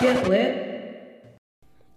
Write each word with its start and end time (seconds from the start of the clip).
Get 0.00 0.28
lit. 0.28 1.38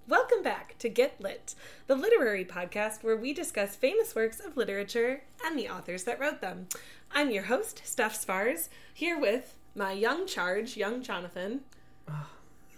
Welcome 0.08 0.42
back 0.42 0.78
to 0.80 0.88
Get 0.88 1.20
Lit, 1.20 1.54
the 1.88 1.96
literary 1.96 2.46
podcast 2.46 3.04
where 3.04 3.18
we 3.18 3.34
discuss 3.34 3.76
famous 3.76 4.16
works 4.16 4.40
of 4.40 4.56
literature 4.56 5.24
and 5.46 5.60
the 5.60 5.68
authors 5.68 6.06
that 6.06 6.20
wrote 6.20 6.40
them. 6.40 6.68
I'm 7.12 7.30
your 7.30 7.44
host, 7.44 7.82
Steph 7.84 8.16
Spars, 8.16 8.70
here 8.94 9.20
with 9.20 9.56
my 9.76 9.92
young 9.92 10.26
charge, 10.26 10.78
young 10.78 11.02
Jonathan. 11.04 11.62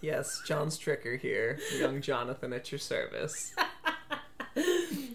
Yes, 0.00 0.42
John 0.44 0.66
Stricker 0.66 1.16
here, 1.16 1.60
young 1.78 2.00
Jonathan 2.02 2.52
at 2.52 2.72
your 2.72 2.80
service. 2.80 3.54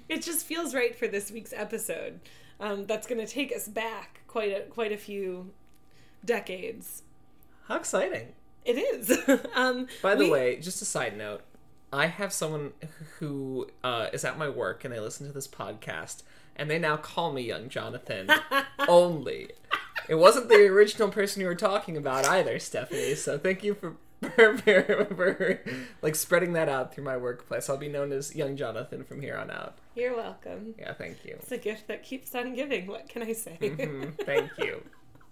It 0.10 0.22
just 0.24 0.46
feels 0.46 0.74
right 0.74 0.96
for 0.96 1.08
this 1.08 1.30
week's 1.32 1.54
episode. 1.54 2.22
Um, 2.60 2.86
that's 2.86 3.06
going 3.06 3.20
to 3.20 3.32
take 3.32 3.54
us 3.54 3.68
back 3.68 4.22
quite 4.26 4.52
a 4.52 4.62
quite 4.62 4.92
a 4.92 4.98
few 4.98 5.52
decades. 6.24 7.04
How 7.68 7.76
exciting! 7.76 8.34
It 8.68 8.78
is. 8.78 9.18
um, 9.56 9.88
By 10.02 10.14
the 10.16 10.26
we- 10.26 10.30
way, 10.30 10.58
just 10.58 10.82
a 10.82 10.86
side 10.86 11.18
note, 11.18 11.42
I 11.92 12.08
have 12.08 12.34
someone 12.34 12.74
who 13.20 13.68
uh, 13.84 14.08
is 14.12 14.24
at 14.26 14.38
my 14.38 14.50
work 14.50 14.84
and 14.84 14.94
they 14.94 15.00
listen 15.00 15.26
to 15.26 15.32
this 15.34 15.48
podcast, 15.48 16.22
and 16.56 16.70
they 16.70 16.78
now 16.78 16.98
call 16.98 17.32
me 17.32 17.42
young 17.44 17.70
Jonathan 17.70 18.30
only. 18.88 19.52
It 20.10 20.16
wasn't 20.16 20.50
the 20.50 20.66
original 20.68 21.10
person 21.10 21.42
you 21.42 21.48
were 21.48 21.56
talking 21.56 21.96
about 21.98 22.26
either, 22.28 22.60
Stephanie. 22.60 23.16
So 23.16 23.38
thank 23.38 23.64
you 23.64 23.74
for. 23.74 23.96
For, 24.36 24.58
for, 24.58 25.06
for, 25.16 25.62
like 26.02 26.16
spreading 26.16 26.54
that 26.54 26.68
out 26.68 26.92
through 26.92 27.04
my 27.04 27.18
workplace. 27.18 27.70
I'll 27.70 27.78
be 27.78 27.88
known 27.88 28.12
as 28.12 28.36
young 28.36 28.58
Jonathan 28.58 29.04
from 29.04 29.22
here 29.22 29.38
on 29.38 29.52
out. 29.52 29.78
you're 29.96 30.16
welcome. 30.16 30.74
Yeah, 30.80 30.94
thank 30.94 31.24
you. 31.24 31.36
It's 31.40 31.52
a 31.52 31.58
gift 31.60 31.88
that 31.88 32.02
keeps 32.04 32.34
on 32.34 32.56
giving. 32.56 32.88
What 32.88 33.08
can 33.08 33.22
I 33.22 33.34
say? 33.34 33.60
Mhm, 33.62 34.16
thank 34.26 34.50
you. 34.58 34.82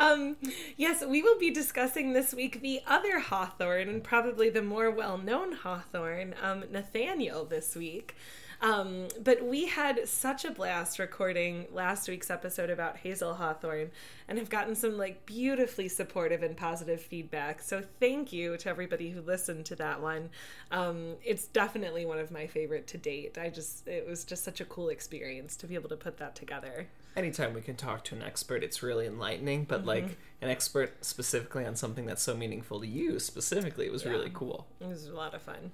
um, 0.00 0.36
yes, 0.76 1.04
we 1.06 1.22
will 1.22 1.38
be 1.38 1.50
discussing 1.50 2.12
this 2.12 2.34
week 2.34 2.60
the 2.62 2.80
other 2.86 3.18
Hawthorne 3.20 3.88
and 3.88 4.02
probably 4.02 4.50
the 4.50 4.62
more 4.62 4.90
well 4.90 5.18
known 5.18 5.52
Hawthorne, 5.52 6.34
um, 6.42 6.64
Nathaniel, 6.70 7.44
this 7.44 7.74
week. 7.74 8.14
Um, 8.60 9.06
but 9.22 9.44
we 9.44 9.66
had 9.66 10.08
such 10.08 10.44
a 10.44 10.50
blast 10.50 10.98
recording 10.98 11.66
last 11.72 12.08
week's 12.08 12.28
episode 12.28 12.70
about 12.70 12.96
Hazel 12.96 13.34
Hawthorne 13.34 13.92
and 14.26 14.36
have 14.36 14.50
gotten 14.50 14.74
some 14.74 14.98
like 14.98 15.24
beautifully 15.26 15.88
supportive 15.88 16.42
and 16.42 16.56
positive 16.56 17.00
feedback. 17.00 17.62
So 17.62 17.84
thank 18.00 18.32
you 18.32 18.56
to 18.56 18.68
everybody 18.68 19.10
who 19.10 19.20
listened 19.20 19.64
to 19.66 19.76
that 19.76 20.02
one. 20.02 20.30
Um, 20.72 21.14
it's 21.24 21.46
definitely 21.46 22.04
one 22.04 22.18
of 22.18 22.32
my 22.32 22.48
favorite 22.48 22.88
to 22.88 22.98
date. 22.98 23.38
I 23.38 23.48
just, 23.48 23.86
it 23.86 24.08
was 24.08 24.24
just 24.24 24.42
such 24.42 24.60
a 24.60 24.64
cool 24.64 24.88
experience 24.88 25.56
to 25.58 25.68
be 25.68 25.76
able 25.76 25.90
to 25.90 25.96
put 25.96 26.18
that 26.18 26.34
together. 26.34 26.88
Anytime 27.16 27.52
we 27.54 27.60
can 27.60 27.74
talk 27.76 28.04
to 28.04 28.14
an 28.14 28.22
expert 28.22 28.62
it's 28.62 28.82
really 28.82 29.06
enlightening 29.06 29.64
but 29.64 29.80
Mm-hmm. 29.80 29.88
like 29.88 30.18
an 30.40 30.48
expert 30.50 31.04
specifically 31.04 31.64
on 31.64 31.74
something 31.74 32.06
that's 32.06 32.22
so 32.22 32.34
meaningful 32.36 32.80
to 32.80 32.86
you 32.86 33.18
specifically 33.18 33.86
it 33.86 33.92
was 33.92 34.06
really 34.06 34.30
cool 34.32 34.66
It 34.80 34.86
was 34.86 35.06
a 35.06 35.14
lot 35.14 35.34
of 35.34 35.42
fun. 35.42 35.72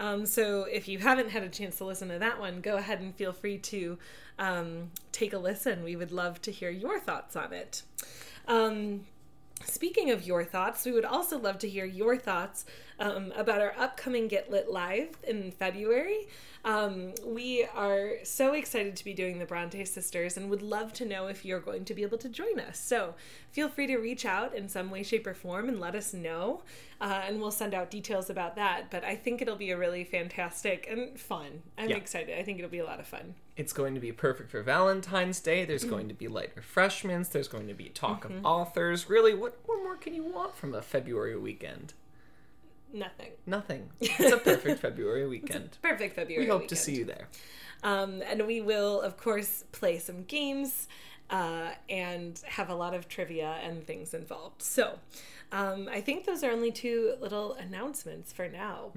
Um, 0.00 0.24
so 0.26 0.62
if 0.62 0.86
you 0.86 0.98
haven't 1.00 1.30
had 1.30 1.42
a 1.42 1.48
chance 1.48 1.76
to 1.78 1.84
listen 1.84 2.08
to 2.10 2.20
that 2.20 2.38
one, 2.38 2.60
go 2.60 2.76
ahead 2.76 3.00
and 3.00 3.12
feel 3.16 3.32
free 3.32 3.58
to 3.58 3.98
um, 4.38 4.92
take 5.10 5.32
a 5.32 5.38
listen. 5.38 5.82
We 5.82 5.96
would 5.96 6.12
love 6.12 6.40
to 6.42 6.52
hear 6.52 6.70
your 6.70 7.00
thoughts 7.00 7.34
on 7.34 7.52
it. 7.52 7.82
Um, 8.46 9.06
Speaking 9.64 10.10
of 10.10 10.26
your 10.26 10.44
thoughts, 10.44 10.84
we 10.84 10.92
would 10.92 11.04
also 11.04 11.38
love 11.38 11.58
to 11.58 11.68
hear 11.68 11.84
your 11.84 12.16
thoughts 12.16 12.64
um, 12.98 13.32
about 13.36 13.60
our 13.60 13.74
upcoming 13.78 14.26
Get 14.26 14.50
Lit 14.50 14.70
Live 14.70 15.10
in 15.26 15.52
February. 15.52 16.26
Um, 16.64 17.12
we 17.24 17.64
are 17.74 18.14
so 18.24 18.54
excited 18.54 18.96
to 18.96 19.04
be 19.04 19.14
doing 19.14 19.38
the 19.38 19.44
Bronte 19.46 19.84
Sisters 19.84 20.36
and 20.36 20.50
would 20.50 20.62
love 20.62 20.92
to 20.94 21.04
know 21.04 21.26
if 21.28 21.44
you're 21.44 21.60
going 21.60 21.84
to 21.84 21.94
be 21.94 22.02
able 22.02 22.18
to 22.18 22.28
join 22.28 22.58
us. 22.58 22.78
So 22.80 23.14
feel 23.52 23.68
free 23.68 23.86
to 23.88 23.98
reach 23.98 24.24
out 24.24 24.54
in 24.54 24.68
some 24.68 24.90
way, 24.90 25.02
shape, 25.02 25.26
or 25.26 25.34
form 25.34 25.68
and 25.68 25.78
let 25.78 25.94
us 25.94 26.12
know, 26.12 26.62
uh, 27.00 27.22
and 27.26 27.40
we'll 27.40 27.50
send 27.50 27.74
out 27.74 27.90
details 27.90 28.30
about 28.30 28.56
that. 28.56 28.90
But 28.90 29.04
I 29.04 29.14
think 29.16 29.40
it'll 29.42 29.56
be 29.56 29.70
a 29.70 29.78
really 29.78 30.04
fantastic 30.04 30.86
and 30.90 31.18
fun. 31.20 31.62
I'm 31.76 31.90
Yeah. 31.90 31.96
excited. 31.96 32.38
I 32.38 32.42
think 32.42 32.58
it'll 32.58 32.70
be 32.70 32.78
a 32.78 32.84
lot 32.86 33.00
of 33.00 33.06
fun. 33.06 33.34
It's 33.58 33.72
going 33.74 33.92
to 33.94 34.00
be 34.00 34.12
perfect 34.12 34.50
for 34.50 34.62
valentine's 34.62 35.40
day 35.40 35.64
there's 35.66 35.84
Mm. 35.84 35.90
going 35.90 36.08
to 36.08 36.14
be 36.14 36.28
light 36.28 36.52
refreshments 36.56 37.28
there's 37.28 37.48
going 37.48 37.68
to 37.68 37.74
be 37.74 37.90
talk 37.90 38.24
of 38.24 38.32
authors 38.44 39.10
really 39.10 39.34
what, 39.34 39.58
what 39.66 39.82
more 39.82 39.96
can 39.96 40.14
you 40.14 40.22
want 40.24 40.56
from 40.56 40.74
a 40.74 40.80
february 40.80 41.36
weekend 41.36 41.92
Nothing. 42.92 43.32
nothing 43.44 43.90
it's 44.00 44.32
a 44.32 44.38
perfect 44.38 44.80
february 44.80 45.26
weekend 45.28 45.76
Perfect 45.82 46.14
February. 46.14 46.44
we 46.46 46.50
hope 46.50 46.68
to 46.68 46.76
see 46.76 46.94
you 46.96 47.04
there 47.04 47.28
Um, 47.82 48.22
and 48.22 48.46
we 48.46 48.60
will, 48.60 49.00
of 49.02 49.16
course, 49.16 49.64
play 49.70 49.98
some 50.00 50.24
games 50.24 50.88
uh, 51.30 51.70
and 51.88 52.40
have 52.46 52.68
a 52.70 52.74
lot 52.74 52.92
of 52.94 53.06
trivia 53.08 53.50
and 53.62 53.86
things 53.86 54.14
involved. 54.14 54.62
So 54.62 54.98
um, 55.52 55.88
I 55.88 56.00
think 56.00 56.24
those 56.24 56.42
are 56.42 56.50
only 56.50 56.72
two 56.72 57.14
little 57.20 57.52
announcements 57.52 58.32
for 58.32 58.48
now. 58.48 58.92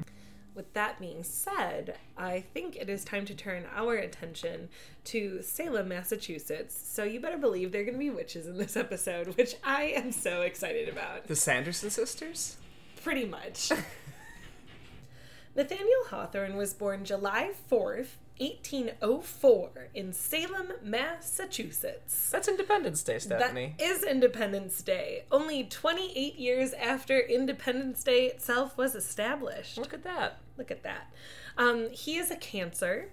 With 0.54 0.74
that 0.74 1.00
being 1.00 1.24
said, 1.24 1.96
I 2.18 2.42
think 2.54 2.76
it 2.76 2.90
is 2.90 3.06
time 3.06 3.26
to 3.26 3.34
turn 3.34 3.66
our 3.74 3.96
attention 3.96 4.68
to 5.06 5.42
Salem, 5.42 5.88
Massachusetts. 5.88 6.78
So 6.78 7.06
you 7.06 7.22
better 7.22 7.38
believe 7.38 7.72
there 7.72 7.82
are 7.82 7.86
going 7.86 7.96
to 7.96 8.00
be 8.00 8.10
witches 8.10 8.48
in 8.48 8.58
this 8.58 8.76
episode, 8.86 9.38
which 9.38 9.56
I 9.64 9.84
am 9.84 10.12
so 10.12 10.42
excited 10.42 10.90
about. 10.90 11.28
the 11.28 11.36
sanderson 11.36 11.90
sisters 11.90 12.58
Pretty 13.04 13.26
much. 13.26 13.72
Nathaniel 15.56 16.04
Hawthorne 16.10 16.56
was 16.56 16.74
born 16.74 17.04
July 17.04 17.52
4th, 17.70 18.10
1804, 18.42 19.90
in 19.94 20.14
Salem, 20.14 20.74
Massachusetts. 20.84 22.30
that's 22.32 22.48
independence 22.48 23.04
day 23.04 23.20
stephanie 23.20 23.76
That 23.78 23.86
is 23.86 24.04
Independence 24.04 24.82
Day, 24.82 25.26
only 25.32 25.64
28 25.64 26.36
years 26.36 26.74
after 26.74 27.20
Independence 27.20 28.04
Day 28.04 28.26
itself 28.26 28.78
was 28.78 28.96
established. 28.96 29.78
look 29.78 29.94
at 29.94 30.04
that 30.04 30.40
Look 30.58 30.70
at 30.70 30.84
that. 30.84 31.12
Um, 31.58 31.90
he 31.92 32.18
is 32.18 32.30
a 32.30 32.36
Cancer, 32.36 33.10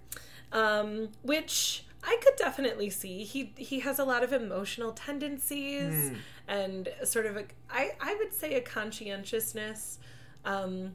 um, 0.52 1.08
which 1.22 1.84
I 2.04 2.18
could 2.22 2.36
definitely 2.36 2.90
see. 2.90 3.24
He 3.24 3.52
he 3.56 3.80
has 3.80 3.98
a 3.98 4.04
lot 4.04 4.22
of 4.22 4.32
emotional 4.32 4.92
tendencies 4.92 6.12
and 6.46 6.88
sort 7.04 7.24
of 7.26 7.36
a 7.36 7.44
I 7.70 7.92
I 8.00 8.14
would 8.16 8.34
say 8.34 8.54
a 8.54 8.60
conscientiousness 8.60 9.98
um, 10.44 10.94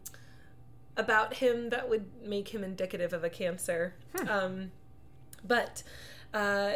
about 0.97 1.35
him 1.35 1.69
that 1.69 1.89
would 1.89 2.05
make 2.23 2.49
him 2.49 2.63
indicative 2.63 3.13
of 3.13 3.23
a 3.23 3.29
Cancer. 3.29 3.95
Um, 4.27 4.71
but. 5.45 5.83
Uh, 6.33 6.73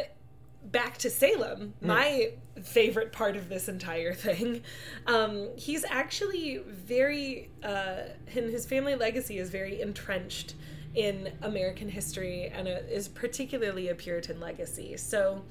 back 0.63 0.97
to 0.97 1.09
Salem, 1.09 1.73
my 1.81 2.31
favorite 2.61 3.11
part 3.11 3.35
of 3.37 3.47
this 3.47 3.69
entire 3.69 4.13
thing. 4.13 4.61
Um, 5.05 5.49
he's 5.55 5.85
actually 5.85 6.57
very, 6.67 7.49
uh, 7.63 8.01
and 8.35 8.49
his 8.51 8.65
family 8.65 8.95
legacy 8.95 9.37
is 9.37 9.49
very 9.49 9.81
entrenched 9.81 10.55
in 10.93 11.31
American 11.41 11.89
history 11.89 12.47
and 12.53 12.67
a, 12.67 12.85
is 12.93 13.07
particularly 13.07 13.87
a 13.87 13.95
Puritan 13.95 14.39
legacy. 14.39 14.97
So, 14.97 15.43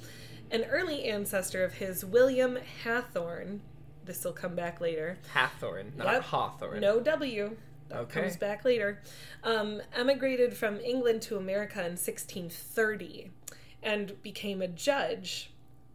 an 0.51 0.65
early 0.65 1.05
ancestor 1.05 1.65
of 1.65 1.75
his, 1.75 2.05
William 2.05 2.59
Hathorne, 2.85 3.61
this 4.05 4.25
will 4.25 4.33
come 4.33 4.55
back 4.55 4.81
later. 4.81 5.19
hathorne 5.35 5.97
not 5.97 6.07
Yep. 6.13 6.23
hawthorne 6.25 6.81
No 6.81 7.01
W. 7.01 7.57
Okay. 7.93 8.23
comes 8.23 8.37
back 8.37 8.65
later. 8.65 9.01
Um, 9.43 9.81
emigrated 9.95 10.57
from 10.57 10.81
England 10.81 11.23
to 11.23 11.37
America 11.37 11.79
in 11.81 11.93
1630 11.93 13.31
and 13.83 14.21
became 14.23 14.61
a 14.63 14.69
judge. 14.69 15.51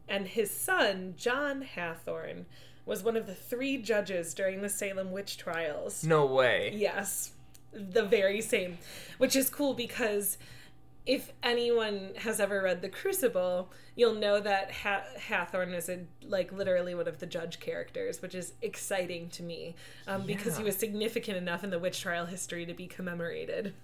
And 0.08 0.28
his 0.28 0.52
son, 0.52 1.14
John 1.18 1.64
Hathorne, 1.76 2.46
was 2.86 3.04
one 3.04 3.16
of 3.16 3.28
the 3.28 3.36
three 3.36 3.78
judges 3.78 4.34
during 4.34 4.62
the 4.62 4.70
Salem 4.70 5.12
witch 5.12 5.38
trials. 5.38 6.04
no 6.04 6.26
way 6.26 6.72
Yes, 6.74 7.32
the 7.72 8.04
very 8.04 8.42
same. 8.42 8.78
Which 9.18 9.36
is 9.36 9.50
cool 9.50 9.74
because 9.74 10.38
if 11.06 11.32
anyone 11.44 12.12
has 12.18 12.40
ever 12.40 12.62
read 12.62 12.82
The 12.82 12.90
Crucible, 12.90 13.72
you'll 14.02 14.16
know 14.16 14.40
that 14.40 14.72
ha- 14.72 15.04
Hathorne 15.30 15.76
is 15.76 15.88
a, 15.88 16.00
like 16.24 16.52
literally 16.52 16.96
one 16.96 17.08
of 17.08 17.20
the 17.20 17.28
judge 17.28 17.60
characters, 17.60 18.20
which 18.20 18.34
is 18.34 18.54
exciting 18.64 19.30
to 19.30 19.44
me 19.44 19.76
um, 20.08 20.26
because 20.26 20.58
he 20.58 20.64
was 20.64 20.76
significant 20.76 21.38
enough 21.38 21.64
in 21.64 21.70
the 21.70 21.78
witch 21.78 22.02
trial 22.02 22.26
history 22.26 22.66
to 22.66 22.74
be 22.74 22.88
commemorated. 22.88 23.76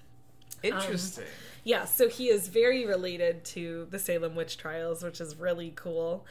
interesting 0.64 1.24
Yeah, 1.64 1.86
so 1.86 2.10
he 2.10 2.30
is 2.30 2.48
very 2.48 2.84
related 2.84 3.46
to 3.46 3.88
the 3.92 4.00
Salem 4.00 4.36
witch 4.36 4.58
trials, 4.58 5.04
which 5.04 5.22
is 5.22 5.36
really 5.36 5.72
cool. 5.76 6.26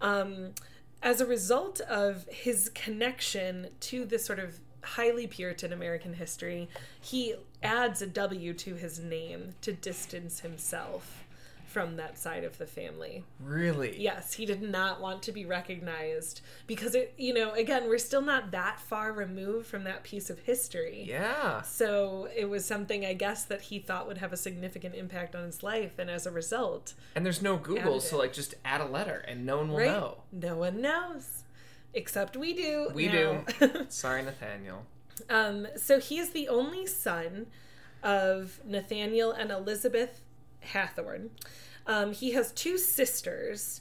Um, 0.00 0.54
as 1.00 1.20
a 1.20 1.26
result 1.26 1.80
of 1.82 2.26
his 2.26 2.72
connection 2.74 3.68
to 3.82 4.04
this 4.04 4.26
sort 4.26 4.40
of 4.40 4.58
highly 4.82 5.28
Puritan 5.28 5.72
American 5.72 6.14
history, 6.14 6.68
he 7.00 7.36
adds 7.62 8.02
a 8.02 8.08
W 8.08 8.52
to 8.52 8.74
his 8.74 8.98
name 8.98 9.54
to 9.60 9.72
distance 9.72 10.40
himself 10.40 11.27
from 11.68 11.96
that 11.96 12.18
side 12.18 12.44
of 12.44 12.56
the 12.58 12.66
family. 12.66 13.24
really 13.40 14.00
Yes, 14.00 14.32
he 14.32 14.46
did 14.46 14.62
not 14.62 15.00
want 15.00 15.22
to 15.24 15.32
be 15.32 15.44
recognized 15.44 16.40
because 16.66 16.94
it, 16.94 17.14
you 17.18 17.34
know, 17.34 17.52
again, 17.52 17.88
we're 17.88 17.98
still 17.98 18.22
not 18.22 18.50
that 18.52 18.80
far 18.80 19.12
removed 19.12 19.66
from 19.66 19.84
that 19.84 20.02
piece 20.02 20.30
of 20.30 20.38
history. 20.40 21.04
yeah 21.08 21.60
So 21.62 22.28
it 22.34 22.46
was 22.46 22.64
something 22.64 23.04
I 23.04 23.12
guess 23.14 23.44
that 23.44 23.60
he 23.62 23.78
thought 23.78 24.06
would 24.08 24.18
have 24.18 24.32
a 24.32 24.36
significant 24.36 24.94
impact 24.94 25.36
on 25.36 25.44
his 25.44 25.62
life, 25.62 25.98
and 25.98 26.08
as 26.10 26.26
a 26.26 26.30
result, 26.30 26.94
And 27.14 27.24
there's 27.24 27.42
no 27.42 27.56
Google, 27.56 28.00
so 28.00 28.16
like 28.18 28.32
just 28.32 28.54
add 28.64 28.80
a 28.80 28.86
letter 28.86 29.24
and 29.28 29.44
no 29.44 29.58
one 29.58 29.68
will 29.68 29.78
right? 29.78 29.86
know. 29.90 30.22
No 30.32 30.56
one 30.56 30.80
knows, 30.80 31.44
except 31.94 32.36
we 32.36 32.54
do. 32.54 32.90
We 32.94 33.06
now. 33.08 33.44
do. 33.60 33.86
Sorry, 33.88 34.22
Nathaniel. 34.22 34.86
Um, 35.28 35.66
so 35.76 35.98
he 36.00 36.18
is 36.18 36.30
the 36.30 36.48
only 36.48 36.86
son 36.86 37.46
of 38.02 38.60
Nathaniel 38.64 39.32
and 39.32 39.50
Elizabeth 39.50 40.20
Hathorne. 40.72 41.30
Um, 41.86 42.12
he 42.12 42.32
has 42.32 42.52
two 42.52 42.76
sisters, 42.76 43.80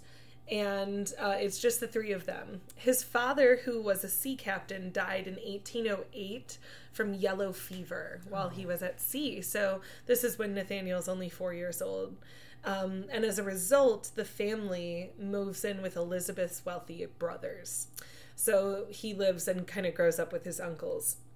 and 0.50 1.13
uh, 1.19 1.35
it's 1.39 1.59
just 1.59 1.79
the 1.79 1.88
three 1.88 2.12
of 2.12 2.25
them. 2.25 2.62
His 2.75 3.03
father, 3.03 3.59
who 3.65 3.81
was 3.81 4.03
a 4.03 4.09
sea 4.09 4.35
captain, 4.35 4.91
died 4.91 5.27
in 5.27 5.35
1808 5.35 6.57
from 6.91 7.13
yellow 7.13 7.51
fever 7.51 8.21
while 8.29 8.50
he 8.50 8.65
was 8.65 8.81
at 8.81 9.01
sea. 9.01 9.41
So 9.41 9.81
this 10.06 10.24
is 10.24 10.39
when 10.39 10.53
Nathaniel's 10.53 11.09
only 11.09 11.29
four 11.29 11.53
years 11.53 11.81
old. 11.81 12.15
Um, 12.63 13.06
and 13.12 13.24
as 13.24 13.39
a 13.39 13.44
result, 13.44 14.12
the 14.15 14.25
family 14.25 15.12
moves 15.19 15.63
in 15.63 15.81
with 15.81 15.95
Elizabeth's 15.95 16.65
wealthy 16.65 17.06
brothers. 17.19 17.88
So 18.35 18.85
he 18.89 19.13
lives 19.13 19.47
and 19.47 19.68
kind 19.68 19.85
of 19.85 19.95
grows 19.95 20.19
up 20.19 20.31
with 20.31 20.44
his 20.44 20.59
uncles. 20.59 21.18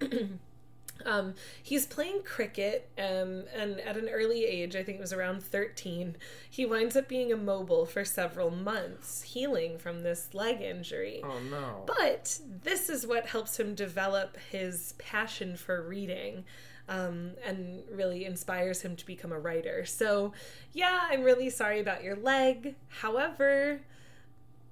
Um, 1.06 1.34
he's 1.62 1.86
playing 1.86 2.22
cricket, 2.24 2.90
um, 2.98 3.44
and 3.54 3.80
at 3.80 3.96
an 3.96 4.08
early 4.08 4.44
age, 4.44 4.76
I 4.76 4.82
think 4.82 4.98
it 4.98 5.00
was 5.00 5.12
around 5.12 5.42
13, 5.42 6.16
he 6.48 6.66
winds 6.66 6.96
up 6.96 7.08
being 7.08 7.30
immobile 7.30 7.86
for 7.86 8.04
several 8.04 8.50
months, 8.50 9.22
healing 9.22 9.78
from 9.78 10.02
this 10.02 10.34
leg 10.34 10.60
injury. 10.60 11.20
Oh 11.24 11.40
no. 11.50 11.84
But 11.86 12.38
this 12.62 12.88
is 12.88 13.06
what 13.06 13.26
helps 13.26 13.58
him 13.58 13.74
develop 13.74 14.36
his 14.50 14.94
passion 14.98 15.56
for 15.56 15.82
reading. 15.82 16.44
Um, 16.88 17.32
and 17.46 17.84
really 17.92 18.24
inspires 18.24 18.82
him 18.82 18.96
to 18.96 19.06
become 19.06 19.30
a 19.30 19.38
writer. 19.38 19.84
So, 19.84 20.32
yeah, 20.72 21.02
I'm 21.10 21.22
really 21.22 21.48
sorry 21.48 21.78
about 21.78 22.02
your 22.02 22.16
leg. 22.16 22.74
However, 22.88 23.80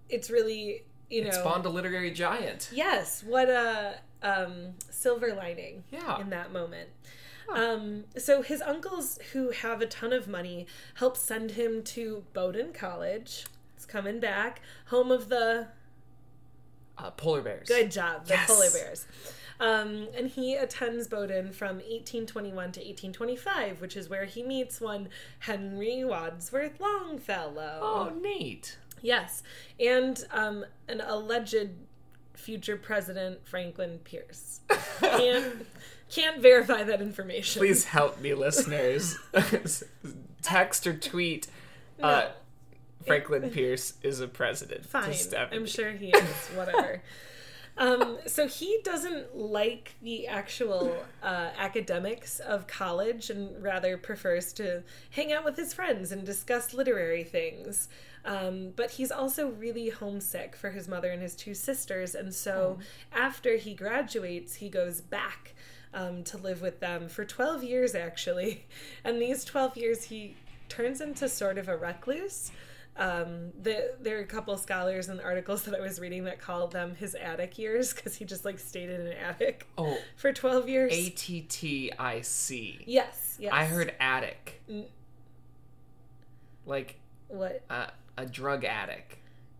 it's 0.09 0.29
really, 0.29 0.82
you 1.10 1.24
know. 1.24 1.30
Spawned 1.32 1.66
a 1.66 1.68
literary 1.68 2.10
giant. 2.10 2.70
Yes, 2.72 3.22
what 3.22 3.48
a 3.50 3.98
um, 4.22 4.74
silver 4.90 5.34
lining 5.34 5.84
Yeah. 5.90 6.20
in 6.20 6.30
that 6.30 6.52
moment. 6.52 6.88
Um, 7.52 8.04
so 8.16 8.42
his 8.42 8.62
uncles, 8.62 9.18
who 9.32 9.50
have 9.50 9.82
a 9.82 9.86
ton 9.86 10.12
of 10.12 10.28
money, 10.28 10.66
help 10.94 11.16
send 11.16 11.52
him 11.52 11.82
to 11.82 12.24
Bowdoin 12.32 12.72
College. 12.72 13.46
It's 13.74 13.84
coming 13.86 14.20
back, 14.20 14.60
home 14.86 15.10
of 15.10 15.28
the 15.30 15.68
Uh, 16.96 17.10
polar 17.10 17.40
bears. 17.42 17.66
good 17.66 17.90
job, 17.90 18.26
the 18.26 18.34
Yes. 18.34 18.46
polar 18.46 18.70
bears. 18.70 19.06
Um, 19.58 20.08
and 20.14 20.28
he 20.28 20.54
attends 20.54 21.08
Bowdoin 21.08 21.52
from 21.52 21.80
1821 21.80 22.72
to 22.72 22.80
1825, 22.80 23.80
which 23.80 23.96
is 23.96 24.08
where 24.08 24.24
he 24.26 24.42
meets 24.42 24.80
one 24.80 25.08
Henry 25.40 26.04
Wadsworth 26.04 26.78
Longfellow. 26.80 27.80
Oh, 27.82 28.10
neat. 28.20 28.78
Yes, 29.02 29.43
and 29.79 30.25
um, 30.31 30.64
an 30.88 31.00
alleged 31.00 31.70
future 32.35 32.76
president, 32.76 33.47
Franklin 33.47 33.99
Pierce. 34.05 34.61
Can't 35.00 35.67
can't 36.11 36.41
verify 36.43 36.82
that 36.82 37.00
information. 37.00 37.61
Please 37.61 37.85
help 37.85 38.20
me, 38.20 38.35
listeners. 38.35 39.17
Text 40.43 40.87
or 40.87 40.94
tweet. 40.94 41.47
Uh, 42.02 42.23
No. 42.23 42.31
Franklin 43.06 43.50
Pierce 43.55 43.94
is 44.02 44.20
a 44.20 44.29
president. 44.29 44.87
Fine. 44.87 45.14
I'm 45.53 45.67
sure 45.67 45.93
he 45.93 46.08
is. 46.11 46.49
Whatever. 46.55 47.03
Um, 47.81 48.19
so 48.27 48.47
he 48.47 48.79
doesn't 48.85 49.35
like 49.35 49.94
the 50.03 50.29
actual 50.29 50.94
uh, 51.23 51.49
academics 51.56 52.38
of 52.38 52.67
college 52.67 53.31
and 53.31 53.61
rather 53.62 53.97
prefers 53.97 54.53
to 54.55 54.82
hang 55.09 55.32
out 55.32 55.47
with 55.47 55.56
his 55.56 55.73
friends 55.73 56.12
and 56.12 56.23
discuss 56.25 56.75
literary 56.75 57.25
things. 57.25 57.88
Um, 58.27 58.75
but 58.77 58.91
he's 58.91 59.11
also 59.11 59.49
really 59.49 59.88
homesick 59.88 60.55
for 60.55 60.71
his 60.71 60.88
mother 60.88 61.11
and 61.11 61.23
his 61.23 61.35
two 61.35 61.55
sisters, 61.55 62.15
and 62.15 62.35
so 62.35 62.79
after 63.12 63.56
he 63.56 63.73
graduates, 63.73 64.56
he 64.56 64.69
goes 64.69 65.00
back 65.00 65.55
um, 65.94 66.23
to 66.25 66.37
live 66.37 66.61
with 66.61 66.81
them 66.81 67.09
for 67.09 67.25
12 67.25 67.65
years, 67.65 67.94
actually. 67.94 68.67
And 69.05 69.23
these 69.23 69.43
12 69.47 69.79
years, 69.79 70.05
he 70.05 70.37
turns 70.69 71.00
into 71.00 71.31
sort 71.31 71.56
of 71.56 71.69
a 71.69 71.77
recluse. 71.79 72.53
Um, 72.96 73.52
the, 73.62 73.94
there 74.00 74.19
are 74.19 74.22
a 74.22 74.26
couple 74.26 74.56
scholars 74.58 75.08
and 75.08 75.20
articles 75.20 75.62
that 75.62 75.75
I 75.75 75.81
was 75.81 75.98
reading 76.00 76.25
that 76.25 76.38
called 76.38 76.72
them 76.72 76.94
his 76.96 77.14
attic 77.14 77.58
years 77.58 77.94
because 77.94 78.16
he 78.16 78.25
just 78.25 78.44
like 78.44 78.58
stayed 78.58 78.90
in 78.90 79.00
an 79.06 79.12
attic 79.14 79.66
Oh, 79.78 79.96
for 80.16 80.32
12 80.32 80.69
years. 80.69 80.92
A 80.92 81.08
T 81.10 81.40
T 81.42 81.92
I 81.98 82.20
C. 82.20 82.81
Yes, 82.87 83.37
yes. 83.40 83.52
I 83.54 83.64
heard 83.64 83.94
attic. 84.00 84.60
Mm. 84.70 84.84
Like 86.66 86.96
What? 87.28 87.62
a, 87.70 87.88
a 88.19 88.26
drug 88.26 88.64
addict. 88.64 89.16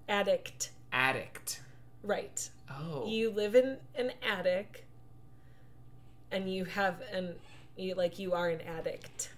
Addict. 0.09 0.71
Addict. 0.93 1.61
Right. 2.03 2.51
Oh. 2.69 3.07
You 3.07 3.31
live 3.31 3.55
in 3.55 3.79
an 3.95 4.13
attic 4.29 4.87
and 6.31 6.53
you 6.53 6.65
have 6.65 7.01
an, 7.13 7.35
you, 7.77 7.95
like, 7.95 8.19
you 8.19 8.33
are 8.35 8.49
an 8.51 8.61
addict. 8.61 9.31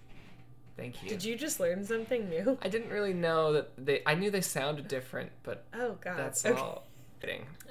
Thank 0.82 1.02
you. 1.04 1.08
Did 1.10 1.22
you 1.24 1.36
just 1.36 1.60
learn 1.60 1.84
something 1.84 2.28
new? 2.28 2.58
I 2.60 2.68
didn't 2.68 2.90
really 2.90 3.12
know 3.14 3.52
that 3.52 3.70
they. 3.78 4.02
I 4.04 4.14
knew 4.16 4.32
they 4.32 4.40
sounded 4.40 4.88
different, 4.88 5.30
but 5.44 5.64
Oh, 5.72 5.96
God. 6.00 6.18
that's 6.18 6.44
Okay. 6.44 6.58
all. 6.60 6.88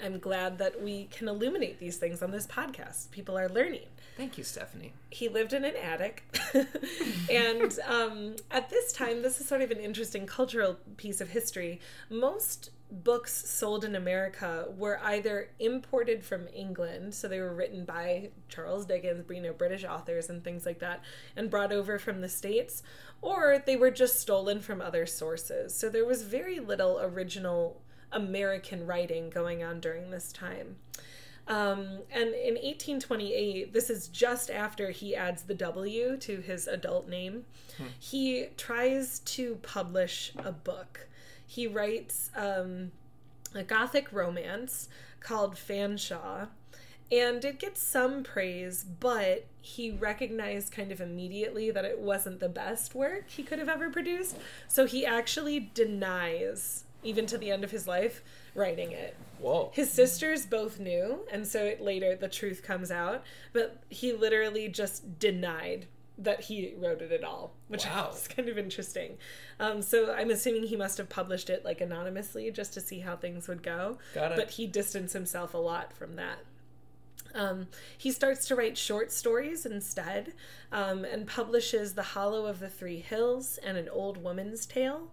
I'm 0.03 0.19
glad 0.19 0.57
that 0.59 0.81
we 0.81 1.05
can 1.05 1.27
illuminate 1.27 1.79
these 1.79 1.97
things 1.97 2.21
on 2.23 2.31
this 2.31 2.47
podcast. 2.47 3.11
People 3.11 3.37
are 3.37 3.49
learning. 3.49 3.87
Thank 4.17 4.37
you, 4.37 4.43
Stephanie. 4.43 4.93
he 5.09 5.29
lived 5.29 5.53
in 5.53 5.63
an 5.65 5.75
attic 5.75 6.23
and 7.31 7.79
um, 7.87 8.35
at 8.51 8.69
this 8.69 8.91
time 8.93 9.21
this 9.21 9.39
is 9.39 9.47
sort 9.47 9.61
of 9.61 9.71
an 9.71 9.79
interesting 9.79 10.25
cultural 10.25 10.77
piece 10.97 11.21
of 11.21 11.29
history 11.29 11.79
most 12.09 12.69
books 12.91 13.49
sold 13.49 13.85
in 13.85 13.95
america 13.95 14.65
were 14.77 14.99
either 15.03 15.49
imported 15.59 16.23
from 16.23 16.47
england 16.53 17.13
so 17.13 17.27
they 17.27 17.39
were 17.39 17.53
written 17.53 17.85
by 17.85 18.29
charles 18.49 18.85
dickens 18.85 19.23
you 19.29 19.41
know 19.41 19.53
british 19.53 19.83
authors 19.85 20.29
and 20.29 20.43
things 20.43 20.65
like 20.65 20.79
that 20.79 21.01
and 21.35 21.49
brought 21.49 21.71
over 21.71 21.97
from 21.97 22.19
the 22.21 22.29
states 22.29 22.83
or 23.21 23.63
they 23.65 23.77
were 23.77 23.91
just 23.91 24.19
stolen 24.19 24.59
from 24.59 24.81
other 24.81 25.05
sources 25.05 25.73
so 25.73 25.87
there 25.89 26.05
was 26.05 26.23
very 26.23 26.59
little 26.59 26.99
original 27.01 27.81
american 28.11 28.85
writing 28.85 29.29
going 29.29 29.63
on 29.63 29.79
during 29.79 30.11
this 30.11 30.31
time 30.31 30.75
um, 31.47 31.99
and 32.11 32.33
in 32.33 32.53
1828, 32.53 33.73
this 33.73 33.89
is 33.89 34.07
just 34.07 34.49
after 34.49 34.91
he 34.91 35.15
adds 35.15 35.43
the 35.43 35.55
W 35.55 36.15
to 36.17 36.37
his 36.39 36.67
adult 36.67 37.09
name, 37.09 37.45
he 37.99 38.47
tries 38.57 39.19
to 39.19 39.55
publish 39.55 40.31
a 40.37 40.51
book. 40.51 41.07
He 41.45 41.67
writes 41.67 42.31
um, 42.35 42.91
a 43.53 43.63
Gothic 43.63 44.13
romance 44.13 44.87
called 45.19 45.55
Fanshawe, 45.55 46.47
and 47.11 47.43
it 47.43 47.59
gets 47.59 47.81
some 47.81 48.23
praise, 48.23 48.85
but 48.85 49.45
he 49.59 49.91
recognized 49.91 50.71
kind 50.71 50.91
of 50.91 51.01
immediately 51.01 51.69
that 51.69 51.83
it 51.83 51.99
wasn't 51.99 52.39
the 52.39 52.47
best 52.49 52.95
work 52.95 53.25
he 53.27 53.43
could 53.43 53.59
have 53.59 53.67
ever 53.67 53.89
produced. 53.89 54.37
So 54.69 54.85
he 54.85 55.05
actually 55.05 55.71
denies, 55.73 56.85
even 57.03 57.25
to 57.27 57.37
the 57.37 57.51
end 57.51 57.63
of 57.63 57.71
his 57.71 57.87
life, 57.87 58.21
writing 58.55 58.91
it. 58.91 59.15
Whoa. 59.39 59.71
His 59.73 59.91
sisters 59.91 60.45
both 60.45 60.79
knew, 60.79 61.21
and 61.31 61.47
so 61.47 61.63
it, 61.65 61.81
later 61.81 62.15
the 62.15 62.27
truth 62.27 62.61
comes 62.63 62.91
out. 62.91 63.23
But 63.53 63.81
he 63.89 64.13
literally 64.13 64.67
just 64.67 65.17
denied 65.19 65.87
that 66.17 66.41
he 66.41 66.73
wrote 66.77 67.01
it 67.01 67.11
at 67.11 67.23
all, 67.23 67.53
which 67.67 67.85
Wow. 67.85 68.11
is 68.13 68.27
kind 68.27 68.47
of 68.47 68.57
interesting. 68.57 69.17
Um, 69.59 69.81
so 69.81 70.13
I'm 70.13 70.29
assuming 70.29 70.63
he 70.63 70.75
must 70.75 70.97
have 70.99 71.09
published 71.09 71.49
it 71.49 71.65
like 71.65 71.81
anonymously 71.81 72.51
just 72.51 72.73
to 72.75 72.81
see 72.81 72.99
how 72.99 73.15
things 73.15 73.47
would 73.47 73.63
go. 73.63 73.97
Got 74.13 74.33
it. 74.33 74.37
But 74.37 74.51
he 74.51 74.67
distanced 74.67 75.13
himself 75.13 75.53
a 75.55 75.57
lot 75.57 75.93
from 75.93 76.15
that. 76.17 76.37
Um, 77.33 77.67
he 77.97 78.11
starts 78.11 78.45
to 78.49 78.55
write 78.55 78.77
short 78.77 79.11
stories 79.11 79.65
instead 79.65 80.33
um, 80.71 81.05
and 81.05 81.25
publishes 81.25 81.93
The 81.93 82.03
Hollow 82.03 82.45
of 82.45 82.59
the 82.59 82.69
Three 82.69 82.99
Hills 82.99 83.57
and 83.63 83.77
An 83.77 83.87
Old 83.89 84.21
Woman's 84.21 84.65
Tale. 84.65 85.07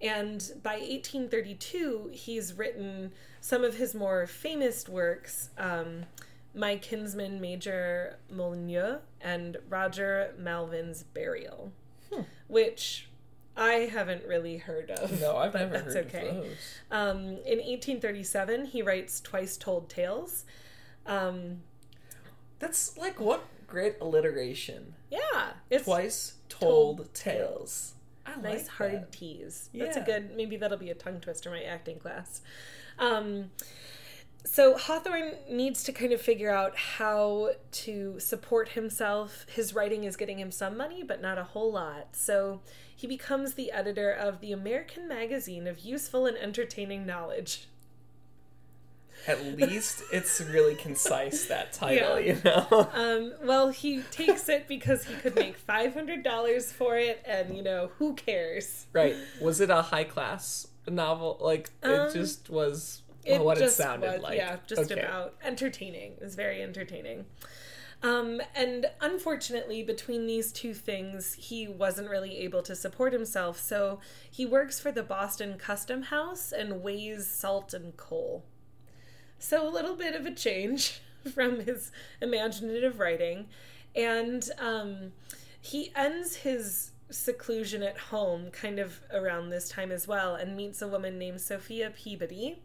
And 0.00 0.40
by 0.62 0.74
1832, 0.74 2.10
he's 2.12 2.52
written 2.52 3.12
some 3.40 3.64
of 3.64 3.76
his 3.76 3.94
more 3.94 4.26
famous 4.26 4.88
works 4.88 5.50
um, 5.56 6.04
My 6.54 6.76
Kinsman 6.76 7.40
Major 7.40 8.18
Molyneux 8.30 8.98
and 9.20 9.56
Roger 9.68 10.34
Malvin's 10.38 11.02
Burial, 11.04 11.72
which 12.48 13.08
I 13.56 13.88
haven't 13.92 14.26
really 14.26 14.58
heard 14.58 14.90
of. 14.90 15.20
No, 15.20 15.36
I've 15.36 15.54
never 15.54 15.78
that's 15.78 15.94
heard 15.94 16.06
okay. 16.06 16.28
of 16.28 16.34
those. 16.36 16.56
Um, 16.90 17.18
in 17.46 17.58
1837, 17.58 18.66
he 18.66 18.82
writes 18.82 19.20
Twice 19.20 19.56
Told 19.56 19.88
Tales. 19.88 20.44
Um, 21.06 21.62
That's 22.58 22.96
like 22.98 23.20
what 23.20 23.44
great 23.66 23.96
alliteration. 24.00 24.94
yeah, 25.10 25.52
it's 25.70 25.84
Twice 25.84 26.34
Told 26.48 26.98
told, 26.98 27.14
tales. 27.14 27.94
I 28.26 28.36
nice 28.40 28.62
like 28.62 28.68
hard 28.68 28.92
that. 28.92 29.12
T's. 29.12 29.70
That's 29.74 29.96
a 29.96 30.00
good. 30.00 30.36
Maybe 30.36 30.56
that'll 30.56 30.78
be 30.78 30.90
a 30.90 30.94
tongue 30.94 31.20
twister 31.20 31.54
in 31.54 31.60
my 31.60 31.64
acting 31.64 31.98
class. 31.98 32.42
Um, 32.98 33.50
so 34.46 34.76
Hawthorne 34.76 35.36
needs 35.50 35.82
to 35.84 35.92
kind 35.92 36.12
of 36.12 36.20
figure 36.20 36.50
out 36.50 36.76
how 36.76 37.52
to 37.72 38.20
support 38.20 38.70
himself. 38.70 39.46
His 39.48 39.74
writing 39.74 40.04
is 40.04 40.16
getting 40.16 40.38
him 40.38 40.50
some 40.50 40.76
money, 40.76 41.02
but 41.02 41.22
not 41.22 41.38
a 41.38 41.44
whole 41.44 41.72
lot. 41.72 42.08
So 42.12 42.60
he 42.94 43.06
becomes 43.06 43.54
the 43.54 43.72
editor 43.72 44.12
of 44.12 44.40
the 44.40 44.52
American 44.52 45.08
Magazine 45.08 45.66
of 45.66 45.80
Useful 45.80 46.26
and 46.26 46.36
Entertaining 46.36 47.06
Knowledge. 47.06 47.68
At 49.26 49.44
least 49.56 50.02
it's 50.12 50.40
really 50.40 50.74
concise 50.74 51.46
that 51.46 51.72
title, 51.72 52.20
Yeah. 52.20 52.34
you 52.34 52.40
know. 52.44 52.88
Um, 52.92 53.32
well, 53.42 53.68
he 53.70 54.02
takes 54.10 54.48
it 54.48 54.68
because 54.68 55.04
he 55.04 55.14
could 55.14 55.34
make 55.34 55.56
five 55.56 55.94
hundred 55.94 56.22
dollars 56.22 56.70
for 56.72 56.96
it, 56.98 57.22
and 57.26 57.56
you 57.56 57.62
know 57.62 57.90
who 57.98 58.14
cares? 58.14 58.86
right. 58.92 59.16
Was 59.40 59.60
it 59.60 59.70
a 59.70 59.82
high 59.82 60.04
class 60.04 60.66
novel? 60.88 61.38
Like 61.40 61.70
it 61.82 61.88
Um, 61.88 62.12
just 62.12 62.50
was 62.50 63.02
It 63.24 63.40
what 63.40 63.58
it 63.58 63.70
sounded 63.70 64.12
was- 64.12 64.22
like. 64.22 64.36
Yeah, 64.36 64.56
just 64.66 64.90
Okay. 64.92 65.00
about 65.00 65.34
entertaining. 65.42 66.12
It 66.12 66.22
was 66.22 66.34
very 66.34 66.62
entertaining. 66.62 67.24
Um, 68.02 68.42
and 68.54 68.90
unfortunately, 69.00 69.82
between 69.82 70.26
these 70.26 70.52
two 70.52 70.74
things, 70.74 71.32
he 71.38 71.66
wasn't 71.66 72.10
really 72.10 72.36
able 72.40 72.60
to 72.64 72.76
support 72.76 73.14
himself. 73.14 73.58
So 73.58 73.98
he 74.30 74.44
works 74.44 74.78
for 74.78 74.92
the 74.92 75.02
Boston 75.02 75.56
Custom 75.56 76.02
House 76.02 76.52
and 76.52 76.82
weighs 76.82 77.26
salt 77.26 77.72
and 77.72 77.96
coal. 77.96 78.44
So 79.44 79.68
a 79.68 79.68
little 79.68 79.94
bit 79.94 80.14
of 80.14 80.24
a 80.24 80.30
change 80.30 81.02
from 81.34 81.60
his 81.60 81.92
imaginative 82.22 82.98
writing. 82.98 83.48
And 83.94 84.48
um, 84.58 85.12
he 85.60 85.92
ends 85.94 86.36
his 86.36 86.92
seclusion 87.10 87.82
at 87.82 87.98
home 87.98 88.50
kind 88.50 88.78
of 88.78 89.00
around 89.12 89.50
this 89.50 89.68
time 89.68 89.92
as 89.92 90.08
well 90.08 90.34
and 90.34 90.56
meets 90.56 90.80
a 90.80 90.88
woman 90.88 91.18
named 91.18 91.42
Sophia 91.42 91.92
Peabody. 91.94 92.62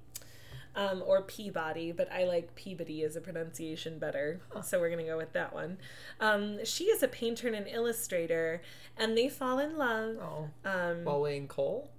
Um, 0.75 1.03
or 1.05 1.23
Peabody, 1.23 1.91
but 1.91 2.09
I 2.11 2.25
like 2.25 2.53
Peabody 2.55 3.03
as 3.03 3.15
a 3.15 3.21
pronunciation 3.21 3.97
better, 3.97 4.39
so 4.63 4.79
we're 4.79 4.91
gonna 4.91 5.03
go 5.03 5.17
with 5.17 5.33
that 5.33 5.51
one. 5.51 5.79
Um, 6.19 6.63
she 6.63 6.85
is 6.85 7.01
a 7.01 7.07
painter 7.07 7.47
and 7.47 7.55
an 7.55 7.65
illustrator, 7.65 8.61
and 8.95 9.17
they 9.17 9.29
fall 9.29 9.57
in 9.57 9.77
love. 9.77 10.17
Oh. 10.21 10.49
Um, 10.63 11.03
weighing 11.21 11.47
coal? 11.47 11.89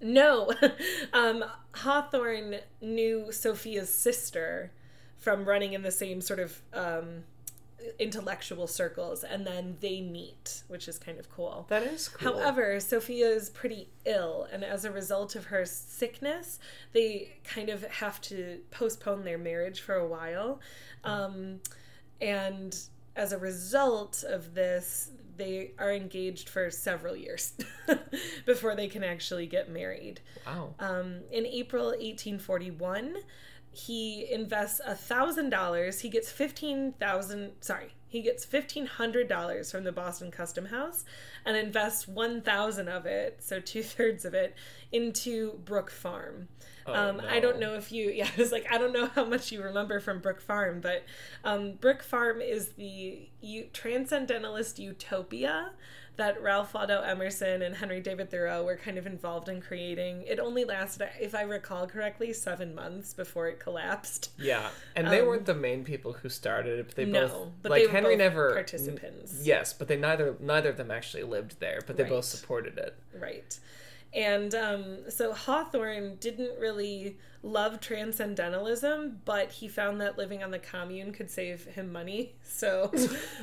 No, 0.00 0.52
um, 1.12 1.44
Hawthorne 1.74 2.56
knew 2.80 3.32
Sophia's 3.32 3.92
sister 3.92 4.72
from 5.16 5.44
running 5.44 5.72
in 5.72 5.82
the 5.82 5.90
same 5.90 6.20
sort 6.20 6.38
of 6.38 6.60
um, 6.72 7.24
intellectual 7.98 8.66
circles, 8.66 9.24
and 9.24 9.46
then 9.46 9.76
they 9.80 10.00
meet, 10.00 10.62
which 10.68 10.88
is 10.88 10.98
kind 10.98 11.18
of 11.18 11.30
cool. 11.30 11.66
That 11.68 11.82
is 11.82 12.08
cool. 12.08 12.32
However, 12.32 12.78
Sophia 12.80 13.28
is 13.28 13.50
pretty 13.50 13.88
ill, 14.04 14.46
and 14.52 14.64
as 14.64 14.84
a 14.84 14.90
result 14.90 15.34
of 15.34 15.46
her 15.46 15.64
sickness, 15.64 16.58
they 16.92 17.38
kind 17.44 17.68
of 17.68 17.84
have 17.84 18.20
to 18.22 18.60
postpone 18.70 19.24
their 19.24 19.38
marriage 19.38 19.80
for 19.80 19.94
a 19.94 20.06
while. 20.06 20.60
Um, 21.04 21.60
and 22.20 22.76
as 23.16 23.32
a 23.32 23.38
result 23.38 24.24
of 24.26 24.54
this, 24.54 25.10
they 25.38 25.72
are 25.78 25.92
engaged 25.92 26.48
for 26.48 26.70
several 26.70 27.16
years 27.16 27.52
before 28.46 28.74
they 28.74 28.88
can 28.88 29.02
actually 29.02 29.46
get 29.46 29.70
married. 29.70 30.20
Wow. 30.46 30.74
Um, 30.78 31.20
in 31.30 31.46
April 31.46 31.86
1841, 31.86 33.16
he 33.70 34.30
invests 34.30 34.80
a 34.84 34.94
thousand 34.94 35.50
dollars. 35.50 36.00
He 36.00 36.08
gets 36.08 36.30
fifteen 36.30 36.92
thousand. 36.98 37.52
Sorry, 37.60 37.92
he 38.08 38.22
gets 38.22 38.44
fifteen 38.44 38.86
hundred 38.86 39.28
dollars 39.28 39.70
from 39.70 39.84
the 39.84 39.92
Boston 39.92 40.30
Custom 40.30 40.66
House, 40.66 41.04
and 41.44 41.56
invests 41.56 42.08
one 42.08 42.40
thousand 42.40 42.88
of 42.88 43.06
it, 43.06 43.38
so 43.42 43.60
two 43.60 43.82
thirds 43.82 44.24
of 44.24 44.34
it, 44.34 44.54
into 44.90 45.58
Brook 45.64 45.90
Farm. 45.90 46.48
Oh, 46.86 46.94
um, 46.94 47.20
I 47.28 47.38
don't 47.38 47.60
know 47.60 47.74
if 47.74 47.92
you. 47.92 48.10
Yeah, 48.18 48.28
I 48.36 48.40
was 48.40 48.50
like, 48.50 48.66
I 48.72 48.78
don't 48.78 48.92
know 48.92 49.06
how 49.06 49.24
much 49.24 49.52
you 49.52 49.62
remember 49.62 50.00
from 50.00 50.20
Brook 50.20 50.40
Farm, 50.40 50.80
but 50.80 51.04
um, 51.44 51.74
Brook 51.74 52.02
Farm 52.02 52.40
is 52.40 52.70
the 52.70 53.28
u- 53.40 53.68
transcendentalist 53.72 54.78
utopia 54.78 55.72
that 56.18 56.42
Ralph 56.42 56.74
Waldo 56.74 57.00
Emerson 57.00 57.62
and 57.62 57.74
Henry 57.76 58.00
David 58.00 58.30
Thoreau 58.30 58.64
were 58.64 58.76
kind 58.76 58.98
of 58.98 59.06
involved 59.06 59.48
in 59.48 59.60
creating. 59.62 60.22
It 60.26 60.38
only 60.38 60.64
lasted, 60.64 61.08
if 61.20 61.34
I 61.34 61.42
recall 61.42 61.86
correctly, 61.86 62.32
seven 62.32 62.74
months 62.74 63.14
before 63.14 63.48
it 63.48 63.58
collapsed. 63.58 64.30
Yeah, 64.36 64.68
and 64.94 65.08
they 65.08 65.20
Um, 65.20 65.26
weren't 65.28 65.46
the 65.46 65.54
main 65.54 65.84
people 65.84 66.12
who 66.12 66.28
started 66.28 66.78
it. 66.80 66.86
But 66.88 66.96
they 66.96 67.04
No, 67.06 67.28
both 67.28 67.48
but 67.62 67.70
like 67.70 67.84
they 67.84 67.88
Henry 67.90 68.16
never 68.16 68.52
participants. 68.52 69.40
Yes, 69.42 69.72
but 69.72 69.88
they 69.88 69.96
neither 69.96 70.36
neither 70.40 70.68
of 70.68 70.76
them 70.76 70.90
actually 70.90 71.22
lived 71.22 71.58
there, 71.60 71.80
but 71.86 71.96
they 71.96 72.02
Right. 72.02 72.10
both 72.10 72.26
supported 72.26 72.76
it. 72.78 72.94
Right. 73.14 73.58
And 74.14 74.54
um, 74.54 75.10
so 75.10 75.32
Hawthorne 75.32 76.16
didn't 76.16 76.58
really 76.58 77.18
love 77.42 77.80
transcendentalism, 77.80 79.20
but 79.24 79.52
he 79.52 79.68
found 79.68 80.00
that 80.00 80.16
living 80.16 80.42
on 80.42 80.50
the 80.50 80.58
commune 80.58 81.12
could 81.12 81.30
save 81.30 81.64
him 81.66 81.92
money. 81.92 82.34
So 82.42 82.90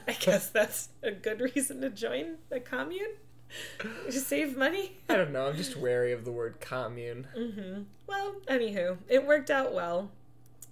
I 0.09 0.11
guess 0.11 0.49
that's 0.49 0.89
a 1.01 1.11
good 1.11 1.39
reason 1.39 1.79
to 1.81 1.89
join 1.89 2.35
the 2.49 2.59
commune 2.59 3.13
to 4.05 4.11
save 4.11 4.57
money. 4.57 4.97
I 5.07 5.15
don't 5.15 5.31
know. 5.31 5.47
I'm 5.47 5.55
just 5.55 5.77
wary 5.77 6.11
of 6.11 6.25
the 6.25 6.33
word 6.33 6.59
commune. 6.59 7.27
Well, 8.07 8.35
anywho, 8.47 8.97
it 9.07 9.25
worked 9.25 9.49
out 9.49 9.73
well. 9.73 10.11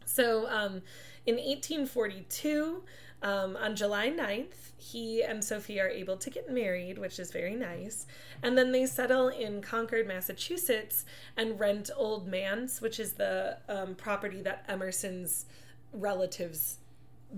So, 0.05 0.47
um, 0.49 0.81
in 1.25 1.35
1842, 1.35 2.83
um, 3.23 3.55
on 3.55 3.75
July 3.75 4.09
9th, 4.09 4.71
he 4.77 5.23
and 5.23 5.43
Sophie 5.43 5.79
are 5.79 5.87
able 5.87 6.17
to 6.17 6.29
get 6.29 6.51
married, 6.51 6.97
which 6.97 7.17
is 7.17 7.31
very 7.31 7.55
nice. 7.55 8.05
And 8.41 8.57
then 8.57 8.73
they 8.73 8.85
settle 8.85 9.29
in 9.29 9.61
Concord, 9.61 10.07
Massachusetts, 10.07 11.05
and 11.37 11.57
rent 11.57 11.89
Old 11.95 12.27
Manse, 12.27 12.81
which 12.81 12.99
is 12.99 13.13
the 13.13 13.57
um, 13.69 13.95
property 13.95 14.41
that 14.41 14.65
Emerson's 14.67 15.45
relatives 15.93 16.79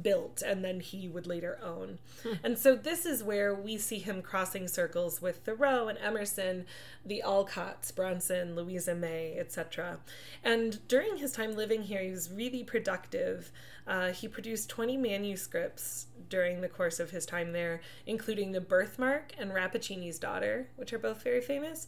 built 0.01 0.41
and 0.41 0.63
then 0.63 0.79
he 0.79 1.07
would 1.07 1.27
later 1.27 1.59
own. 1.63 1.99
And 2.43 2.57
so 2.57 2.75
this 2.75 3.05
is 3.05 3.23
where 3.23 3.53
we 3.53 3.77
see 3.77 3.99
him 3.99 4.21
crossing 4.21 4.67
circles 4.67 5.21
with 5.21 5.37
Thoreau 5.45 5.87
and 5.87 5.97
Emerson, 5.99 6.65
the 7.05 7.21
Alcotts, 7.25 7.95
Bronson, 7.95 8.55
Louisa 8.55 8.95
May, 8.95 9.37
etc. 9.37 9.99
And 10.43 10.85
during 10.87 11.17
his 11.17 11.31
time 11.31 11.55
living 11.55 11.83
here, 11.83 12.01
he 12.01 12.11
was 12.11 12.31
really 12.31 12.63
productive. 12.63 13.51
Uh, 13.87 14.09
he 14.11 14.27
produced 14.27 14.69
20 14.69 14.97
manuscripts 14.97 16.07
during 16.29 16.61
the 16.61 16.67
course 16.67 16.99
of 16.99 17.11
his 17.11 17.25
time 17.25 17.53
there, 17.53 17.81
including 18.07 18.51
The 18.51 18.61
Birthmark 18.61 19.33
and 19.37 19.51
Rappaccini's 19.51 20.17
Daughter, 20.17 20.67
which 20.75 20.91
are 20.91 20.99
both 20.99 21.21
very 21.23 21.41
famous. 21.41 21.85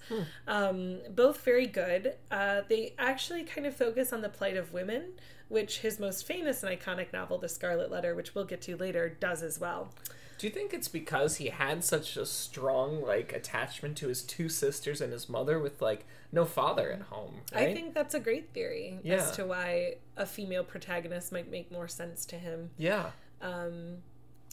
Um, 0.47 0.99
both 1.09 1.41
very 1.41 1.65
good. 1.65 2.13
Uh, 2.29 2.61
they 2.69 2.93
actually 2.99 3.43
kind 3.43 3.65
of 3.65 3.75
focus 3.75 4.13
on 4.13 4.21
the 4.21 4.29
plight 4.29 4.55
of 4.57 4.73
women, 4.73 5.13
which 5.49 5.79
his 5.79 5.99
most 5.99 6.25
famous 6.25 6.63
and 6.63 6.77
iconic 6.79 7.13
novel, 7.13 7.37
The 7.37 7.49
Scarlet 7.49 7.89
Letter, 7.91 8.15
which 8.15 8.35
we'll 8.35 8.45
get 8.45 8.61
to 8.63 8.75
later, 8.77 9.09
does 9.09 9.41
as 9.43 9.59
well. 9.59 9.89
Do 10.37 10.45
you 10.45 10.53
think 10.53 10.71
it's 10.71 10.87
because 10.87 11.37
he 11.37 11.47
had 11.47 11.83
such 11.83 12.15
a 12.15 12.23
strong 12.25 13.01
like 13.01 13.33
attachment 13.33 13.97
to 13.97 14.07
his 14.07 14.21
two 14.21 14.49
sisters 14.49 15.01
and 15.01 15.11
his 15.11 15.27
mother 15.27 15.57
with 15.57 15.81
like 15.81 16.05
no 16.31 16.45
father 16.45 16.91
at 16.91 17.01
home? 17.03 17.41
Right? 17.53 17.69
I 17.69 17.73
think 17.73 17.95
that's 17.95 18.13
a 18.13 18.19
great 18.19 18.53
theory 18.53 18.99
Yeah. 19.03 19.15
as 19.15 19.31
to 19.37 19.45
why 19.47 19.95
a 20.15 20.27
female 20.27 20.63
protagonist 20.63 21.31
might 21.31 21.49
make 21.49 21.71
more 21.71 21.87
sense 21.87 22.23
to 22.27 22.35
him. 22.35 22.69
Yeah. 22.77 23.11
Um, 23.41 23.97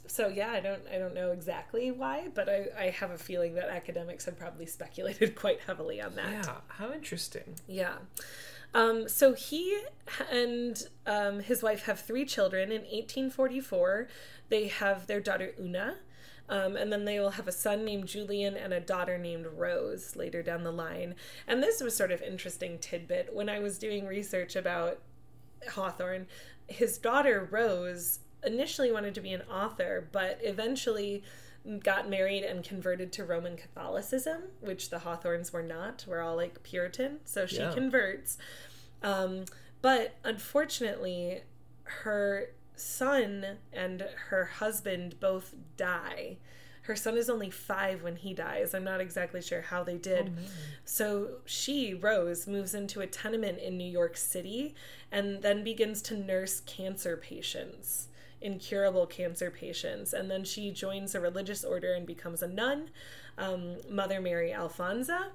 so 0.06 0.28
yeah, 0.28 0.52
I 0.52 0.60
don't 0.60 0.82
I 0.90 0.98
don't 0.98 1.14
know 1.14 1.32
exactly 1.32 1.90
why, 1.90 2.28
but 2.34 2.48
I, 2.48 2.66
I 2.78 2.84
have 2.90 3.10
a 3.10 3.18
feeling 3.18 3.54
that 3.56 3.68
academics 3.68 4.24
have 4.24 4.38
probably 4.38 4.64
speculated 4.66 5.34
quite 5.36 5.60
heavily 5.66 6.00
on 6.00 6.14
that. 6.14 6.30
Yeah. 6.46 6.54
How 6.68 6.92
interesting. 6.92 7.56
Yeah. 7.66 7.96
Um, 8.74 9.08
so 9.08 9.34
he 9.34 9.80
and 10.30 10.82
um, 11.06 11.40
his 11.40 11.62
wife 11.62 11.84
have 11.84 12.00
three 12.00 12.24
children. 12.24 12.72
In 12.72 12.82
1844, 12.82 14.08
they 14.48 14.66
have 14.66 15.06
their 15.06 15.20
daughter 15.20 15.52
Una, 15.60 15.96
um, 16.48 16.76
and 16.76 16.92
then 16.92 17.04
they 17.04 17.20
will 17.20 17.30
have 17.30 17.46
a 17.46 17.52
son 17.52 17.84
named 17.84 18.08
Julian 18.08 18.56
and 18.56 18.72
a 18.72 18.80
daughter 18.80 19.16
named 19.16 19.46
Rose 19.46 20.16
later 20.16 20.42
down 20.42 20.64
the 20.64 20.72
line. 20.72 21.14
And 21.46 21.62
this 21.62 21.80
was 21.80 21.96
sort 21.96 22.10
of 22.10 22.20
interesting 22.20 22.78
tidbit 22.78 23.30
when 23.32 23.48
I 23.48 23.60
was 23.60 23.78
doing 23.78 24.06
research 24.06 24.56
about 24.56 25.00
Hawthorne. 25.70 26.26
His 26.66 26.98
daughter 26.98 27.48
Rose 27.50 28.18
initially 28.44 28.92
wanted 28.92 29.14
to 29.14 29.20
be 29.20 29.32
an 29.32 29.42
author, 29.42 30.08
but 30.12 30.38
eventually 30.42 31.22
got 31.82 32.08
married 32.10 32.42
and 32.44 32.62
converted 32.62 33.12
to 33.12 33.24
Roman 33.24 33.56
Catholicism, 33.56 34.42
which 34.60 34.90
the 34.90 34.98
Hawthornes 34.98 35.52
were 35.52 35.62
not. 35.62 36.04
We're 36.06 36.20
all 36.20 36.36
like 36.36 36.62
Puritan, 36.62 37.20
so 37.24 37.46
she 37.46 37.56
Yeah. 37.58 37.72
converts. 37.72 38.36
Um, 39.02 39.46
but 39.82 40.14
unfortunately, 40.24 41.42
her 41.84 42.50
son 42.76 43.58
and 43.72 44.02
her 44.28 44.44
husband 44.46 45.18
both 45.20 45.54
die. 45.76 46.38
Her 46.82 46.96
son 46.96 47.16
is 47.16 47.30
only 47.30 47.48
five 47.50 48.02
when 48.02 48.16
he 48.16 48.34
dies. 48.34 48.74
I'm 48.74 48.84
not 48.84 49.00
exactly 49.00 49.40
sure 49.40 49.62
how 49.62 49.82
they 49.84 49.96
did. 49.96 50.32
So 50.84 51.38
she, 51.46 51.94
Rose, 51.94 52.46
moves 52.46 52.74
into 52.74 53.00
a 53.00 53.06
tenement 53.06 53.58
in 53.58 53.78
New 53.78 53.90
York 53.90 54.18
City 54.18 54.74
and 55.10 55.40
then 55.40 55.64
begins 55.64 56.02
to 56.02 56.16
nurse 56.16 56.60
cancer 56.60 57.16
patients, 57.16 58.08
incurable 58.44 59.06
cancer 59.06 59.50
patients. 59.50 60.12
And 60.12 60.30
then 60.30 60.44
she 60.44 60.70
joins 60.70 61.14
a 61.14 61.20
religious 61.20 61.64
order 61.64 61.94
and 61.94 62.06
becomes 62.06 62.42
a 62.42 62.46
nun, 62.48 62.90
um, 63.38 63.76
Mother 63.90 64.20
Mary 64.20 64.52
Alfonsa. 64.52 65.28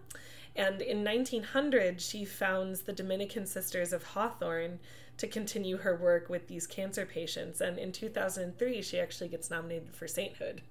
And 0.56 0.82
in 0.82 1.04
1900, 1.04 2.00
she 2.02 2.24
founds 2.26 2.82
the 2.84 2.94
Dominican 2.94 3.46
Sisters 3.46 3.92
of 3.94 4.04
Hawthorne 4.04 4.80
to 5.18 5.28
continue 5.28 5.78
her 5.78 5.96
work 5.96 6.30
with 6.30 6.48
these 6.48 6.66
cancer 6.66 7.06
patients. 7.06 7.60
And 7.62 7.78
in 7.78 7.92
2003, 7.92 8.82
she 8.82 9.00
actually 9.00 9.28
gets 9.30 9.50
nominated 9.50 9.94
for 9.96 10.08
sainthood. 10.08 10.62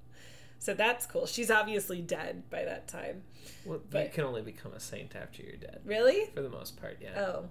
So 0.61 0.75
that's 0.75 1.07
cool. 1.07 1.26
She's 1.26 1.50
obviously 1.50 2.00
dead 2.00 2.49
by 2.50 2.64
that 2.64 2.88
time. 2.88 3.23
Well, 3.64 3.80
you 3.95 4.09
can 4.12 4.25
only 4.25 4.42
become 4.42 4.73
a 4.73 4.80
saint 4.80 5.14
after 5.14 5.42
you're 5.42 5.57
dead, 5.57 5.80
Really? 5.85 6.26
for 6.35 6.42
the 6.42 6.49
most 6.49 6.80
part. 6.80 6.99
Yeah. 7.00 7.21
Oh, 7.21 7.49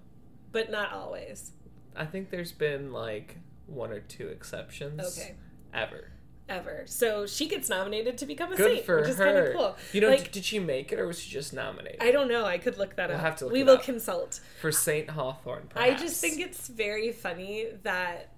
but 0.51 0.70
not 0.72 0.91
always. 0.91 1.51
I 1.96 2.06
think 2.06 2.29
there's 2.29 2.51
been 2.51 2.91
like 2.91 3.38
one 3.67 3.91
or 3.91 4.00
two 4.00 4.27
exceptions. 4.27 5.19
Okay. 5.19 5.36
Ever. 5.74 6.12
Ever. 6.50 6.83
So 6.86 7.25
she 7.27 7.47
gets 7.50 7.67
nominated 7.69 8.17
to 8.19 8.25
become 8.25 8.53
a 8.53 8.55
Good 8.55 8.75
saint, 8.75 8.86
for 8.86 9.01
which 9.01 9.09
is 9.09 9.17
kind 9.17 9.38
of 9.38 9.53
cool. 9.53 9.75
You 9.91 10.00
know, 10.01 10.09
Like- 10.09 10.24
d- 10.25 10.29
did 10.31 10.45
she 10.45 10.59
make 10.59 10.91
it 10.93 11.00
or 11.00 11.05
was 11.05 11.19
she 11.19 11.29
just 11.29 11.51
nominated 11.53 12.01
I 12.01 12.12
don't 12.12 12.29
know. 12.29 12.45
I 12.45 12.57
could 12.57 12.77
look 12.77 12.95
that 12.95 13.09
We'll 13.09 13.17
up. 13.17 13.24
have 13.24 13.36
to 13.38 13.45
look 13.45 13.53
we 13.53 13.63
will 13.63 13.74
up. 13.75 13.83
consult. 13.83 14.39
for 14.62 14.71
Saint 14.71 15.09
Hawthorne? 15.09 15.67
I 15.75 15.93
just 15.93 16.21
think 16.21 16.39
it's 16.39 16.69
very 16.69 17.12
funny 17.12 17.67
that 17.83 18.29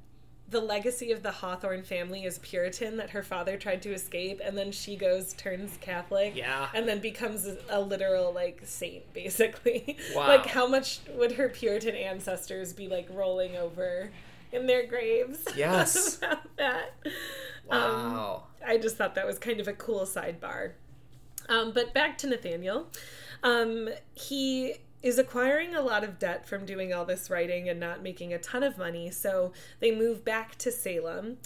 the 0.50 0.60
legacy 0.60 1.12
of 1.12 1.22
the 1.22 1.30
Hawthorne 1.30 1.84
family 1.84 2.24
is 2.24 2.40
Puritan, 2.40 2.98
that 2.98 3.12
her 3.12 3.22
father 3.22 3.56
tried 3.56 3.84
to 3.84 3.94
escape, 3.94 4.42
and 4.44 4.58
then 4.58 4.72
she 4.72 4.96
goes, 4.96 5.34
turns 5.34 5.78
Catholic, 5.80 6.36
Yeah. 6.36 6.70
and 6.74 6.88
then 6.88 6.98
becomes 7.02 7.46
a, 7.46 7.58
a 7.70 7.80
literal, 7.80 8.34
like, 8.34 8.62
saint, 8.64 9.14
basically. 9.14 9.96
Wow. 10.16 10.28
like, 10.28 10.48
how 10.48 10.66
much 10.66 11.02
would 11.14 11.34
her 11.34 11.50
Puritan 11.50 11.94
ancestors 11.94 12.74
be, 12.74 12.88
like, 12.88 13.08
rolling 13.12 13.56
over 13.58 14.10
in 14.52 14.68
their 14.68 14.86
graves? 14.88 15.40
Yes. 15.56 16.18
about 16.18 16.56
that. 16.58 16.94
Um, 17.70 17.82
Wow. 18.14 18.44
I 18.66 18.78
just 18.78 18.98
thought 18.98 19.16
that 19.16 19.26
was 19.28 19.40
kind 19.40 19.60
of 19.60 19.68
a 19.68 19.74
cool 19.74 20.02
sidebar. 20.02 20.74
Um, 21.48 21.72
but 21.74 21.94
back 21.94 22.18
to 22.20 22.28
Nathaniel. 22.28 22.88
Um, 23.44 23.90
he 24.14 24.76
is 25.02 25.18
acquiring 25.18 25.74
a 25.76 25.82
lot 25.82 26.04
of 26.04 26.20
debt 26.20 26.48
from 26.48 26.66
doing 26.66 26.94
all 26.94 27.06
this 27.06 27.30
writing 27.30 27.70
and 27.70 27.80
not 27.80 28.04
making 28.04 28.34
a 28.34 28.38
ton 28.38 28.64
of 28.64 28.78
money, 28.78 29.10
so 29.10 29.54
they 29.80 29.96
move 29.96 30.26
back 30.26 30.58
to 30.58 30.72
Salem, 30.72 31.38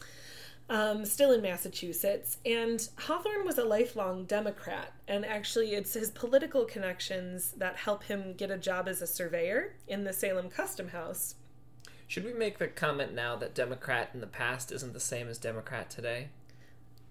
um, 0.69 1.05
still 1.05 1.31
in 1.31 1.41
Massachusetts. 1.41 2.38
And 2.45 2.88
Hawthorne 2.98 3.45
was 3.45 3.60
a 3.60 3.63
lifelong 3.63 4.25
Democrat, 4.25 4.93
and 5.07 5.24
actually, 5.24 5.75
it's 5.75 5.93
his 5.93 6.10
political 6.10 6.65
connections 6.65 7.51
that 7.57 7.75
help 7.77 8.03
him 8.05 8.33
get 8.33 8.50
a 8.50 8.57
job 8.57 8.88
as 8.88 9.01
a 9.03 9.07
surveyor 9.07 9.75
in 9.88 10.03
the 10.03 10.13
Salem 10.13 10.50
Custom 10.50 10.89
House. 10.89 11.36
Should 12.07 12.25
we 12.25 12.33
make 12.33 12.57
the 12.60 12.67
comment 12.67 13.13
now 13.13 13.36
that 13.38 13.53
Democrat 13.55 14.10
in 14.13 14.22
the 14.22 14.27
past 14.27 14.72
isn't 14.72 14.93
the 14.93 15.00
same 15.00 15.27
as 15.27 15.38
Democrat 15.38 15.89
today? 15.89 16.29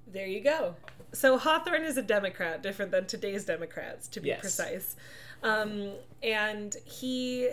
There 0.06 0.26
you 0.26 0.40
go. 0.40 0.76
So 1.12 1.38
Hawthorne 1.38 1.84
is 1.84 1.96
a 1.96 2.02
Democrat, 2.02 2.62
different 2.62 2.90
than 2.90 3.06
today's 3.06 3.44
Democrats, 3.44 4.08
to 4.08 4.20
be 4.20 4.28
Yes. 4.28 4.40
precise. 4.40 4.96
Um, 5.42 5.92
and 6.22 6.76
he 6.84 7.50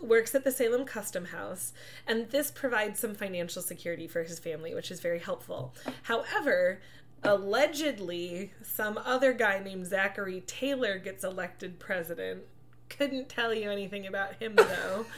works 0.00 0.34
at 0.34 0.44
the 0.44 0.50
Salem 0.50 0.84
Custom 0.84 1.26
House, 1.26 1.72
and 2.06 2.28
this 2.30 2.50
provides 2.50 2.98
some 2.98 3.14
financial 3.14 3.62
security 3.62 4.08
for 4.08 4.22
his 4.24 4.38
family, 4.38 4.74
which 4.74 4.90
is 4.90 5.00
very 5.00 5.20
helpful. 5.20 5.74
However, 6.02 6.80
allegedly, 7.22 8.52
some 8.62 8.98
other 8.98 9.32
guy 9.32 9.60
named 9.60 9.86
Zachary 9.86 10.42
Taylor 10.46 10.98
gets 10.98 11.22
elected 11.24 11.78
president. 11.78 12.42
Couldn't 12.88 13.28
tell 13.28 13.54
you 13.54 13.70
anything 13.70 14.06
about 14.06 14.34
him 14.36 14.56
though. 14.56 15.06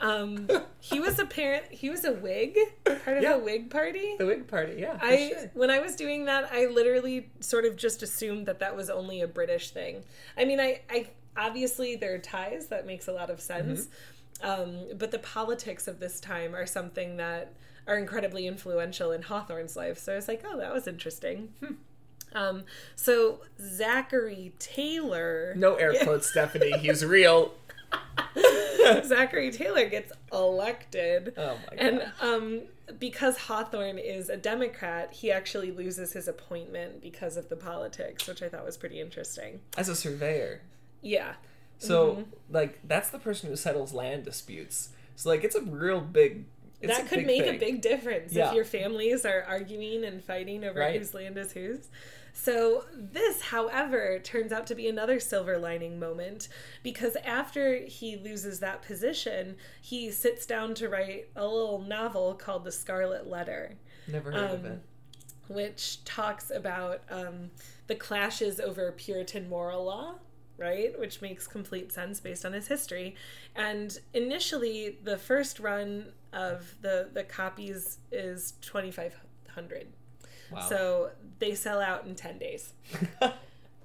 um, 0.00 0.48
he 0.80 1.00
was 1.00 1.18
a 1.18 1.24
parent. 1.26 1.64
He 1.70 1.88
was 1.90 2.04
a 2.04 2.12
Whig, 2.12 2.56
part 2.84 3.16
of 3.18 3.22
Yeah. 3.22 3.34
a 3.34 3.38
Whig 3.38 3.70
party. 3.70 4.16
The 4.18 4.26
Whig 4.26 4.46
Party, 4.48 4.76
yeah. 4.78 4.98
I 5.00 5.32
sure. 5.38 5.50
when 5.54 5.70
I 5.70 5.78
was 5.80 5.96
doing 5.96 6.24
that, 6.26 6.50
I 6.52 6.66
literally 6.66 7.30
sort 7.40 7.64
of 7.64 7.76
just 7.76 8.02
assumed 8.02 8.46
that 8.46 8.58
that 8.60 8.76
was 8.76 8.90
only 8.90 9.20
a 9.20 9.28
British 9.28 9.70
thing. 9.70 10.02
I 10.36 10.44
mean, 10.44 10.60
I, 10.60 10.80
I 10.90 11.08
obviously 11.36 11.96
there 11.96 12.14
are 12.14 12.18
ties 12.18 12.66
that 12.66 12.86
makes 12.86 13.08
a 13.08 13.12
lot 13.12 13.30
of 13.30 13.40
sense, 13.40 13.88
um, 14.42 14.76
but 14.98 15.10
the 15.10 15.18
politics 15.20 15.88
of 15.88 16.00
this 16.00 16.20
time 16.20 16.54
are 16.54 16.66
something 16.66 17.16
that 17.16 17.52
are 17.86 17.96
incredibly 17.98 18.46
influential 18.46 19.12
in 19.12 19.22
Hawthorne's 19.22 19.76
life. 19.76 19.98
So 19.98 20.12
I 20.12 20.16
was 20.16 20.26
like, 20.28 20.42
oh, 20.46 20.58
that 20.58 20.72
was 20.72 20.86
interesting. 20.86 21.52
Um, 22.34 22.64
so 22.96 23.40
Zachary 23.60 24.52
Taylor, 24.58 25.54
No 25.56 25.74
air 25.76 25.94
quotes, 26.02 26.26
Stephanie. 26.30 26.76
He's 26.78 27.04
real. 27.04 27.52
Zachary 29.04 29.50
Taylor 29.50 29.88
gets 29.88 30.12
elected. 30.32 31.34
Oh 31.36 31.56
my 31.70 31.76
And 31.76 32.12
um, 32.20 32.62
because 32.98 33.36
Hawthorne 33.38 33.98
is 33.98 34.28
a 34.28 34.36
Democrat, 34.36 35.12
he 35.12 35.30
actually 35.32 35.70
loses 35.72 36.12
his 36.12 36.28
appointment 36.28 37.00
because 37.00 37.36
of 37.36 37.48
the 37.48 37.56
politics, 37.56 38.26
which 38.26 38.42
I 38.42 38.48
thought 38.48 38.64
was 38.64 38.76
pretty 38.76 39.00
interesting. 39.00 39.60
As 39.76 39.88
a 39.88 39.94
surveyor. 39.96 40.62
Yeah. 41.02 41.34
So, 41.78 42.12
Mm-hmm. 42.12 42.22
like, 42.50 42.78
that's 42.86 43.10
the 43.10 43.18
person 43.18 43.50
who 43.50 43.56
settles 43.56 43.92
land 43.92 44.24
disputes. 44.24 44.90
So, 45.16 45.28
like, 45.28 45.44
it's 45.44 45.54
a 45.56 45.60
real 45.62 46.00
big. 46.00 46.44
It's 46.80 46.96
that 46.96 47.08
could 47.08 47.18
big 47.18 47.26
make 47.26 47.44
thing. 47.44 47.54
a 47.56 47.58
big 47.58 47.80
difference 47.80 48.32
Yeah. 48.32 48.48
if 48.48 48.54
your 48.54 48.64
families 48.64 49.24
are 49.24 49.42
arguing 49.48 50.04
and 50.04 50.22
fighting 50.22 50.64
over 50.64 50.78
Right. 50.80 50.98
whose 50.98 51.14
land 51.14 51.36
is 51.38 51.52
whose. 51.52 51.88
So, 52.36 52.84
this, 52.92 53.40
however, 53.42 54.18
turns 54.18 54.50
out 54.50 54.66
to 54.66 54.74
be 54.74 54.88
another 54.88 55.20
silver 55.20 55.56
lining 55.56 56.00
moment 56.00 56.48
because 56.82 57.16
after 57.24 57.76
he 57.78 58.16
loses 58.16 58.58
that 58.58 58.82
position, 58.82 59.54
he 59.80 60.10
sits 60.10 60.44
down 60.44 60.74
to 60.74 60.88
write 60.88 61.28
a 61.36 61.46
little 61.46 61.80
novel 61.80 62.34
called 62.34 62.64
The 62.64 62.72
Scarlet 62.72 63.28
Letter. 63.28 63.76
Never 64.08 64.32
heard 64.32 64.50
of 64.50 64.64
um, 64.64 64.72
it. 64.72 64.82
which 65.48 66.04
talks 66.04 66.50
about 66.50 67.02
um, 67.08 67.50
the 67.86 67.94
clashes 67.94 68.58
over 68.58 68.90
Puritan 68.92 69.48
moral 69.48 69.84
law, 69.84 70.16
right? 70.58 70.98
Which 70.98 71.22
makes 71.22 71.46
complete 71.46 71.92
sense 71.92 72.18
based 72.18 72.44
on 72.44 72.52
his 72.52 72.66
history. 72.66 73.14
And 73.54 73.96
initially, 74.12 74.98
the 75.04 75.18
first 75.18 75.60
run 75.60 76.12
of 76.32 76.74
the 76.80 77.10
the 77.12 77.22
copies 77.22 77.98
is 78.10 78.54
twenty 78.60 78.90
five 78.90 79.14
hundred. 79.50 79.86
Wow. 80.54 80.68
So 80.68 81.10
they 81.38 81.54
sell 81.54 81.80
out 81.80 82.06
in 82.06 82.14
ten 82.14 82.38
days. 82.38 82.72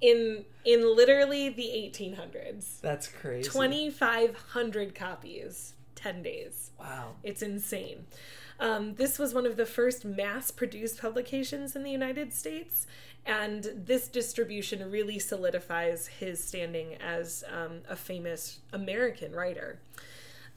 In 0.00 0.46
in 0.64 0.96
literally 0.96 1.50
the 1.50 1.70
eighteen 1.70 2.14
hundreds, 2.14 2.80
that's 2.80 3.06
crazy. 3.06 3.46
twenty 3.46 3.90
five 3.90 4.34
hundred 4.52 4.94
copies, 4.94 5.74
ten 5.94 6.22
days. 6.22 6.70
Wow. 6.80 7.16
It's 7.22 7.42
insane. 7.42 8.06
Um, 8.58 8.94
this 8.94 9.18
was 9.18 9.34
one 9.34 9.44
of 9.44 9.58
the 9.58 9.66
first 9.66 10.06
mass 10.06 10.50
produced 10.50 11.00
publications 11.02 11.76
in 11.76 11.82
the 11.82 11.90
United 11.90 12.32
States, 12.32 12.86
and 13.26 13.70
this 13.74 14.08
distribution 14.08 14.90
really 14.90 15.18
solidifies 15.18 16.06
his 16.06 16.42
standing 16.42 16.94
as 16.94 17.44
um, 17.50 17.80
a 17.86 17.96
famous 17.96 18.60
American 18.72 19.32
writer. 19.32 19.80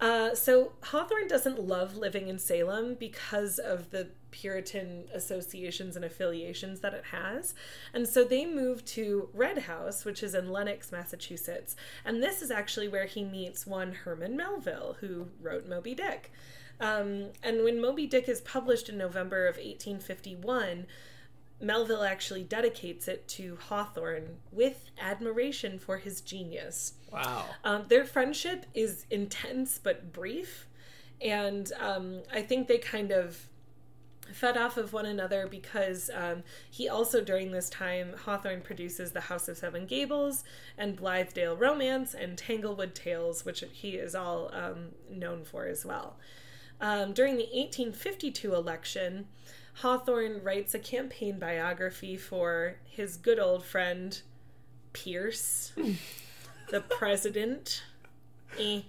Uh, 0.04 0.36
so 0.36 0.74
Hawthorne 0.84 1.30
doesn't 1.30 1.66
love 1.66 1.96
living 1.96 2.28
in 2.28 2.38
Salem 2.38 2.96
because 2.96 3.58
of 3.58 3.92
the 3.92 4.10
Puritan 4.32 5.06
associations 5.14 5.96
and 5.96 6.04
affiliations 6.04 6.82
that 6.82 6.94
it 6.94 7.06
has. 7.12 7.54
And 7.94 8.06
so 8.06 8.26
they 8.26 8.46
move 8.46 8.84
to 8.84 9.30
Red 9.34 9.60
House, 9.60 10.04
which 10.04 10.22
is 10.22 10.36
in 10.36 10.50
Lenox, 10.50 10.92
Massachusetts. 10.92 11.78
And 12.04 12.22
this 12.22 12.42
is 12.42 12.52
actually 12.52 12.90
where 12.90 13.06
he 13.06 13.24
meets 13.24 13.66
one 13.66 13.94
Herman 13.94 14.36
Melville, 14.36 14.98
who 15.00 15.30
wrote 15.42 15.70
Moby 15.70 15.96
Dick. 15.96 16.34
Um, 16.82 17.28
and 17.42 17.64
when 17.64 17.80
Moby 17.80 18.06
Dick 18.06 18.28
is 18.28 18.42
published 18.42 18.90
in 18.90 18.98
November 18.98 19.48
of 19.48 19.56
1851, 19.56 20.86
Melville 21.64 22.04
actually 22.04 22.44
dedicates 22.44 23.08
it 23.08 23.28
to 23.30 23.58
Hawthorne 23.70 24.38
with 24.52 24.86
admiration 25.00 25.80
for 25.80 25.98
his 25.98 26.22
genius. 26.22 26.94
Wow. 27.12 27.46
Um, 27.64 27.86
their 27.88 28.04
friendship 28.04 28.66
is 28.74 29.06
intense 29.10 29.80
but 29.82 30.12
brief, 30.12 30.68
and 31.22 31.72
um, 31.80 32.22
I 32.32 32.42
think 32.42 32.68
they 32.68 32.78
kind 32.78 33.12
of 33.12 33.48
fed 34.32 34.58
off 34.58 34.78
of 34.78 34.94
one 34.94 35.06
another 35.06 35.48
because 35.48 36.10
um, 36.14 36.44
he 36.70 36.90
also 36.90 37.22
during 37.22 37.52
this 37.52 37.70
time 37.70 38.14
Hawthorne 38.26 38.62
produces 38.62 39.12
The 39.12 39.22
House 39.22 39.48
of 39.48 39.58
Seven 39.58 39.86
Gables 39.86 40.44
and 40.78 40.98
Blithedale 40.98 41.60
Romance 41.60 42.14
and 42.14 42.38
Tanglewood 42.38 42.96
Tales, 42.96 43.46
which 43.46 43.64
he 43.72 43.92
is 43.92 44.16
all 44.16 44.50
um, 44.54 44.90
known 45.10 45.44
for 45.44 45.66
as 45.66 45.86
well. 45.86 46.18
Um, 46.82 47.14
during 47.14 47.36
the 47.36 47.44
1852 47.44 48.54
election, 48.54 49.28
Hawthorne 49.76 50.42
writes 50.44 50.74
a 50.74 50.80
campaign 50.80 51.40
biography 51.40 52.16
for 52.16 52.76
his 52.86 53.18
good 53.18 53.40
old 53.40 53.66
friend 53.66 54.22
Pierce, 54.94 55.74
the 56.70 56.82
president. 56.82 57.84
Eh, 58.60 58.82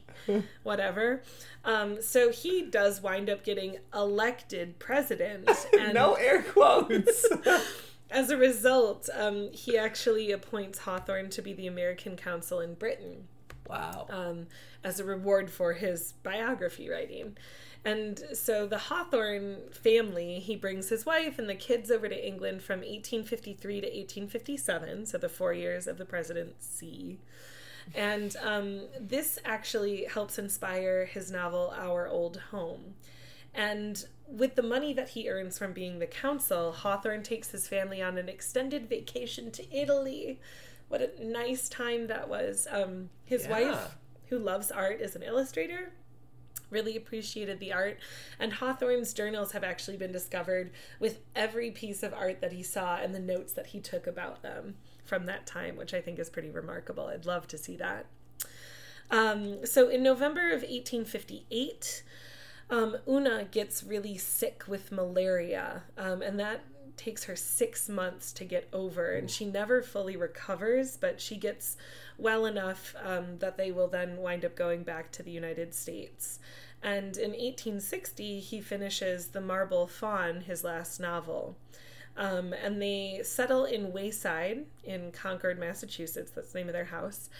whatever. 0.63 1.23
Um, 1.65 2.03
so 2.03 2.31
he 2.31 2.63
does 2.63 3.01
wind 3.01 3.31
up 3.31 3.43
getting 3.43 3.79
elected 3.95 4.79
president, 4.79 5.49
and 5.79 5.95
no 5.95 6.15
air 6.15 6.43
quotes. 6.43 7.27
as 8.11 8.31
a 8.31 8.37
result, 8.37 9.09
um, 9.15 9.51
he 9.53 9.79
actually 9.79 10.33
appoints 10.33 10.81
Hawthorne 10.81 11.31
to 11.31 11.41
be 11.41 11.55
the 11.55 11.67
American 11.67 12.17
consul 12.17 12.61
in 12.61 12.75
Britain 12.75 13.27
wow. 13.69 14.07
um, 14.11 14.47
as 14.83 15.01
a 15.01 15.05
reward 15.05 15.51
for 15.51 15.75
his 15.75 16.15
biography 16.23 16.89
writing. 16.89 17.37
And 17.85 18.23
so 18.33 18.67
the 18.67 18.79
Hawthorne 18.79 19.59
family, 19.71 20.41
he 20.41 20.57
brings 20.57 20.89
his 20.89 21.05
wife 21.05 21.39
and 21.39 21.49
the 21.49 21.55
kids 21.55 21.91
over 21.91 22.09
to 22.09 22.27
England 22.27 22.63
from 22.63 22.81
1853 22.81 23.81
to 23.81 23.87
1857, 23.87 25.07
so 25.07 25.19
the 25.19 25.29
four 25.29 25.53
years 25.53 25.87
of 25.87 25.99
the 25.99 26.07
presidency. 26.07 27.19
And 27.95 28.35
um, 28.43 28.83
this 28.99 29.39
actually 29.45 30.05
helps 30.05 30.39
inspire 30.39 31.05
his 31.05 31.31
novel, 31.31 31.75
Our 31.77 32.09
Old 32.09 32.39
Home. 32.51 32.95
And 33.55 34.05
with 34.27 34.55
the 34.55 34.63
money 34.63 34.95
that 34.95 35.11
he 35.11 35.29
earns 35.29 35.59
from 35.59 35.73
being 35.73 35.99
the 35.99 36.07
consul, 36.07 36.73
Hawthorne 36.73 37.23
takes 37.23 37.51
his 37.51 37.69
family 37.69 38.01
on 38.01 38.17
an 38.17 38.29
extended 38.29 38.89
vacation 38.89 39.51
to 39.53 39.77
Italy. 39.77 40.41
What 40.95 41.19
a 41.19 41.27
nice 41.27 41.69
time 41.69 42.07
that 42.07 42.29
was. 42.29 42.69
Um, 42.71 43.11
his 43.25 43.47
Yeah. 43.47 43.51
wife, 43.51 43.97
who 44.29 44.39
loves 44.39 44.71
art, 44.71 45.01
is 45.01 45.17
an 45.17 45.25
illustrator. 45.25 45.93
really 46.71 46.97
appreciated 46.97 47.59
the 47.61 47.73
art. 47.73 47.99
And 48.39 48.53
Hawthorne's 48.55 49.13
journals 49.13 49.53
have 49.53 49.63
actually 49.63 49.97
been 49.97 50.11
discovered 50.13 50.73
with 50.99 51.21
every 51.37 51.71
piece 51.73 52.03
of 52.03 52.13
art 52.15 52.41
that 52.41 52.53
he 52.53 52.63
saw 52.65 52.97
and 52.97 53.15
the 53.15 53.21
notes 53.21 53.53
that 53.53 53.67
he 53.69 53.81
took 53.81 54.07
about 54.09 54.43
them 54.43 54.77
from 55.05 55.27
that 55.27 55.47
time, 55.47 55.77
which 55.77 55.95
I 55.95 56.01
think 56.01 56.19
is 56.19 56.31
pretty 56.31 56.51
remarkable. 56.51 57.07
I'd 57.07 57.27
love 57.27 57.47
to 57.49 57.59
see 57.59 57.77
that. 57.77 58.07
Um, 59.11 59.65
so 59.67 59.89
in 59.89 60.03
November 60.03 60.51
of 60.53 60.63
1858, 60.63 62.03
um, 62.71 62.97
Una 63.07 63.45
gets 63.45 63.85
really 63.85 64.17
sick 64.17 64.65
with 64.67 64.91
malaria, 64.91 65.83
um, 65.97 66.23
and 66.23 66.41
that 66.41 66.63
takes 66.97 67.25
her 67.25 67.37
six 67.37 67.89
months 67.89 68.33
to 68.35 68.45
get 68.45 68.69
over, 68.73 69.13
and 69.13 69.31
she 69.31 69.45
never 69.45 69.83
fully 69.83 70.17
recovers, 70.17 70.97
but 70.97 71.21
she 71.21 71.37
gets 71.37 71.77
well 72.19 72.47
enough 72.47 72.95
um, 73.03 73.39
that 73.39 73.57
they 73.57 73.71
will 73.71 73.89
then 73.89 74.17
wind 74.19 74.45
up 74.45 74.55
going 74.55 74.83
back 74.83 75.11
to 75.13 75.23
the 75.23 75.31
United 75.31 75.75
States. 75.75 76.39
And 76.83 77.17
in 77.17 77.31
1860, 77.31 78.41
he 78.41 78.61
finishes 78.61 79.29
The 79.29 79.41
Marble 79.41 79.87
Faun, 79.87 80.43
his 80.43 80.63
last 80.63 81.01
novel. 81.01 81.57
Um, 82.17 82.53
and 82.53 82.81
they 82.81 83.23
settle 83.25 83.65
in 83.65 83.93
Wayside 83.93 84.67
in 84.85 85.11
Concord, 85.11 85.59
Massachusetts. 85.59 86.31
That's 86.31 86.53
the 86.53 86.59
name 86.59 86.69
of 86.69 86.75
their 86.75 86.85
house. 86.85 87.31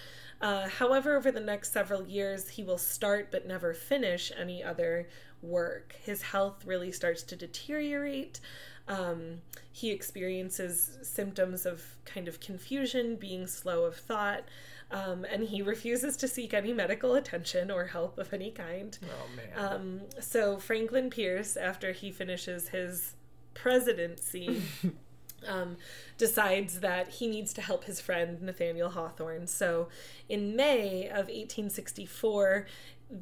Uh, 0.41 0.69
however, 0.69 1.17
over 1.17 1.31
the 1.31 1.41
next 1.41 1.73
several 1.73 2.07
years, 2.07 2.49
he 2.49 2.63
will 2.63 2.79
start 2.79 3.29
but 3.31 3.47
never 3.47 3.73
finish 3.73 4.33
any 4.37 4.65
other 4.65 5.09
work. 5.43 5.95
His 6.03 6.23
health 6.23 6.65
really 6.65 6.91
starts 6.91 7.23
to 7.25 7.37
deteriorate. 7.37 8.41
Um, 8.87 9.41
he 9.73 9.91
experiences 9.91 10.99
symptoms 11.03 11.67
of 11.67 11.83
kind 12.05 12.29
of 12.29 12.41
confusion, 12.41 13.17
being 13.17 13.47
slow 13.47 13.85
of 13.85 13.97
thought, 13.97 14.45
um, 14.91 15.25
and 15.31 15.45
he 15.45 15.63
refuses 15.75 16.17
to 16.19 16.29
seek 16.29 16.55
any 16.55 16.73
medical 16.73 17.15
attention 17.15 17.71
or 17.71 17.87
help 17.87 18.19
of 18.19 18.33
any 18.33 18.51
kind. 18.51 18.99
Oh 19.03 19.37
man. 19.37 19.73
Um, 19.73 20.01
so 20.21 20.59
Franklin 20.59 21.11
Pierce, 21.11 21.57
after 21.57 21.93
he 21.93 22.11
finishes 22.11 22.69
his 22.69 23.15
presidency, 23.55 24.63
um, 25.49 25.77
decides 26.19 26.81
that 26.81 27.09
he 27.09 27.27
needs 27.27 27.53
to 27.55 27.63
help 27.63 27.85
his 27.85 28.01
friend 28.01 28.41
Nathaniel 28.43 28.91
Hawthorne. 28.91 29.47
So 29.47 29.89
in 30.29 30.57
May 30.57 31.07
of 31.07 31.27
1864, 31.29 32.67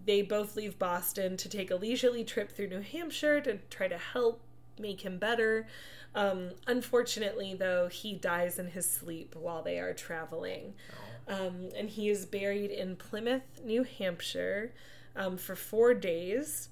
they 0.04 0.22
both 0.22 0.56
leave 0.56 0.78
Boston 0.78 1.36
to 1.36 1.48
take 1.48 1.70
a 1.70 1.76
leisurely 1.76 2.24
trip 2.24 2.50
through 2.50 2.68
New 2.68 2.80
Hampshire 2.80 3.40
to 3.42 3.58
try 3.70 3.88
to 3.88 3.98
help 3.98 4.40
make 4.78 5.00
him 5.02 5.18
better. 5.18 5.66
Um, 6.14 6.50
unfortunately, 6.66 7.54
though, 7.54 7.88
he 7.88 8.14
dies 8.14 8.58
in 8.58 8.68
his 8.68 8.88
sleep 8.90 9.34
while 9.34 9.62
they 9.62 9.78
are 9.78 9.94
traveling. 9.94 10.74
Um, 11.28 11.68
and 11.76 11.88
he 11.88 12.08
is 12.08 12.26
buried 12.26 12.70
in 12.70 12.96
Plymouth, 12.96 13.42
New 13.64 13.84
Hampshire, 13.84 14.72
um, 15.16 15.36
for 15.36 15.54
four 15.54 15.94
days. 15.94 16.68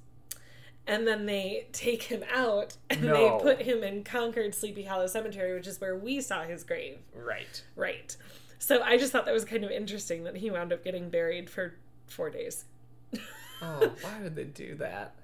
And 0.87 1.07
then 1.07 1.27
they 1.27 1.69
take 1.73 2.05
him 2.05 2.25
out 2.33 2.77
and 2.91 3.03
No. 3.03 3.39
they 3.39 3.43
put 3.45 3.63
him 3.63 3.83
in 3.85 4.03
Concord 4.03 4.55
Sleepy 4.55 4.83
Hollow 4.85 5.07
Cemetery, 5.07 5.55
which 5.55 5.67
is 5.69 5.81
where 5.81 5.97
we 5.97 6.21
saw 6.21 6.43
his 6.43 6.65
grave. 6.65 6.99
right. 7.15 7.63
Right. 7.77 8.17
So 8.59 8.83
I 8.83 8.99
just 8.99 9.11
thought 9.13 9.25
that 9.25 9.33
was 9.33 9.45
kind 9.47 9.65
of 9.65 9.71
interesting 9.71 10.25
that 10.25 10.37
he 10.37 10.51
wound 10.51 10.73
up 10.73 10.85
getting 10.85 11.09
buried 11.09 11.49
for 11.49 11.75
four 12.07 12.29
days. 12.31 12.65
Oh, 13.63 13.93
why 14.01 14.19
would 14.23 14.37
they 14.37 14.45
do 14.45 14.75
that? 14.77 15.15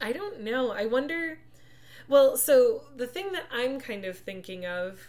I 0.00 0.12
don't 0.12 0.40
know. 0.40 0.70
I 0.72 0.86
wonder. 0.86 1.38
Well, 2.08 2.36
so 2.36 2.82
the 2.96 3.06
thing 3.06 3.32
that 3.32 3.44
I'm 3.52 3.80
kind 3.80 4.04
of 4.04 4.18
thinking 4.18 4.66
of 4.66 5.00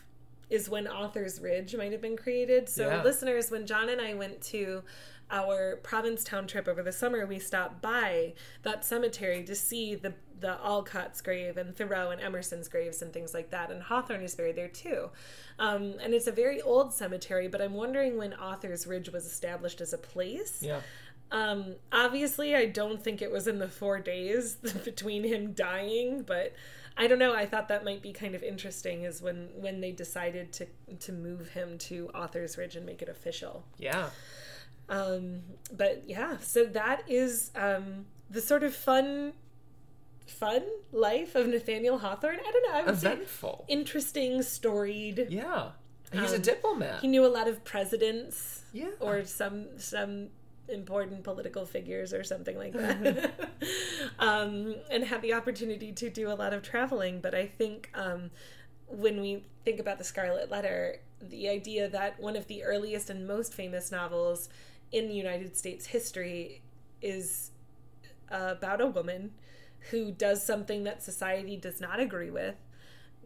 is 0.49 0.69
when 0.69 0.87
Author's 0.87 1.41
Ridge 1.41 1.75
might 1.75 1.91
have 1.91 2.01
been 2.01 2.15
created. 2.17 2.69
So, 2.69 2.87
Yeah. 2.87 3.03
listeners, 3.03 3.49
when 3.51 3.65
John 3.65 3.89
and 3.89 3.99
I 3.99 4.13
went 4.13 4.41
to 4.43 4.83
our 5.31 5.77
Provincetown 5.77 6.45
trip 6.45 6.67
over 6.67 6.83
the 6.83 6.91
summer, 6.91 7.25
we 7.25 7.39
stopped 7.39 7.81
by 7.81 8.33
that 8.61 8.85
cemetery 8.85 9.43
to 9.43 9.55
see 9.55 9.95
the 9.95 10.13
the 10.37 10.59
Alcott's 10.61 11.21
grave 11.21 11.55
and 11.55 11.73
Thoreau 11.75 12.11
and 12.11 12.21
Emerson's 12.21 12.67
graves 12.67 13.01
and 13.01 13.13
things 13.13 13.33
like 13.33 13.51
that. 13.51 13.71
And 13.71 13.81
Hawthorne 13.81 14.21
is 14.21 14.35
buried 14.35 14.57
there 14.57 14.67
too. 14.67 15.09
Um, 15.57 15.93
and 16.01 16.13
it's 16.13 16.27
a 16.27 16.31
very 16.31 16.61
old 16.61 16.93
cemetery, 16.93 17.47
but 17.47 17.61
I'm 17.61 17.73
wondering 17.73 18.17
when 18.17 18.33
Author's 18.33 18.85
Ridge 18.85 19.07
was 19.09 19.25
established 19.25 19.79
as 19.79 19.93
a 19.93 19.97
place. 19.97 20.61
Yeah. 20.61 20.81
Um, 21.31 21.75
obviously, 21.91 22.53
I 22.53 22.65
don't 22.65 23.01
think 23.01 23.21
it 23.21 23.31
was 23.31 23.47
in 23.47 23.59
the 23.59 23.69
four 23.69 23.99
days 23.99 24.55
between 24.83 25.23
him 25.23 25.53
dying, 25.53 26.23
but 26.23 26.53
I 26.97 27.07
don't 27.07 27.19
know. 27.19 27.33
I 27.35 27.45
thought 27.45 27.67
that 27.67 27.83
might 27.83 28.01
be 28.01 28.13
kind 28.13 28.35
of 28.35 28.43
interesting, 28.43 29.03
is 29.03 29.21
when 29.21 29.49
when 29.55 29.81
they 29.81 29.91
decided 29.91 30.53
to 30.53 30.67
to 31.01 31.11
move 31.11 31.49
him 31.49 31.77
to 31.79 32.09
Author's 32.15 32.57
Ridge 32.57 32.75
and 32.75 32.85
make 32.85 33.01
it 33.01 33.09
official. 33.09 33.65
Yeah. 33.77 34.09
Um, 34.87 35.41
but 35.75 36.03
yeah, 36.07 36.37
so 36.41 36.65
that 36.65 37.03
is 37.09 37.51
um, 37.55 38.05
the 38.29 38.39
sort 38.39 38.63
of 38.63 38.75
fun, 38.75 39.33
fun 40.27 40.63
life 40.91 41.35
of 41.35 41.47
Nathaniel 41.47 41.97
Hawthorne. 41.97 42.39
I 42.39 42.51
don't 42.51 42.71
know. 42.71 42.79
I 42.79 42.83
would 42.83 42.99
say 42.99 43.11
Eventful. 43.13 43.65
interesting, 43.67 44.41
storied. 44.43 45.27
Yeah. 45.29 45.69
He's 46.13 46.31
a 46.31 46.35
Um, 46.35 46.41
diplomat. 46.43 47.01
He 47.01 47.07
knew 47.07 47.25
a 47.25 47.27
lot 47.27 47.47
of 47.47 47.63
presidents 47.65 48.61
yeah. 48.71 48.91
or 48.99 49.25
some 49.25 49.79
some 49.79 50.29
important 50.67 51.23
political 51.23 51.65
figures 51.65 52.13
or 52.13 52.23
something 52.23 52.57
like 52.57 52.73
that 52.73 53.49
um, 54.19 54.75
and 54.89 55.03
had 55.03 55.21
the 55.21 55.33
opportunity 55.33 55.91
to 55.91 56.09
do 56.09 56.29
a 56.29 56.33
lot 56.33 56.53
of 56.53 56.61
traveling 56.61 57.19
but 57.19 57.35
i 57.35 57.45
think 57.45 57.89
um, 57.93 58.31
when 58.87 59.21
we 59.21 59.43
think 59.63 59.79
about 59.79 59.97
the 59.97 60.03
scarlet 60.03 60.49
letter 60.49 60.97
the 61.21 61.47
idea 61.47 61.87
that 61.87 62.19
one 62.19 62.35
of 62.35 62.47
the 62.47 62.63
earliest 62.63 63.09
and 63.09 63.27
most 63.27 63.53
famous 63.53 63.91
novels 63.91 64.49
in 64.91 65.11
united 65.11 65.55
states 65.55 65.87
history 65.87 66.61
is 67.01 67.51
about 68.29 68.81
a 68.81 68.87
woman 68.87 69.31
who 69.91 70.11
does 70.11 70.43
something 70.43 70.83
that 70.83 71.03
society 71.03 71.55
does 71.55 71.79
not 71.79 71.99
agree 71.99 72.31
with 72.31 72.55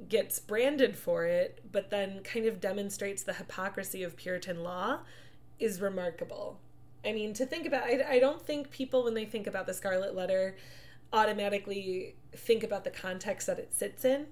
gets 0.08 0.40
branded 0.40 0.98
for 0.98 1.26
it 1.26 1.62
but 1.72 1.90
then 1.90 2.22
kind 2.22 2.46
of 2.46 2.60
demonstrates 2.60 3.24
the 3.24 3.34
hypocrisy 3.34 4.04
of 4.04 4.16
puritan 4.16 4.64
law 4.64 5.00
is 5.60 5.82
remarkable. 5.82 6.60
I 7.06 7.14
mean, 7.14 7.34
to 7.34 7.46
think 7.46 7.66
about, 7.66 7.84
I, 7.84 8.04
I 8.16 8.20
don't 8.20 8.42
think 8.42 8.72
people, 8.72 9.04
when 9.04 9.14
they 9.14 9.26
think 9.26 9.48
about 9.48 9.66
the 9.68 9.74
Scarlet 9.74 10.16
Letter, 10.16 10.56
automatically 11.14 12.16
think 12.36 12.64
about 12.64 12.84
the 12.84 12.90
context 12.92 13.48
that 13.48 13.60
it 13.60 13.74
sits 13.74 14.06
in. 14.06 14.28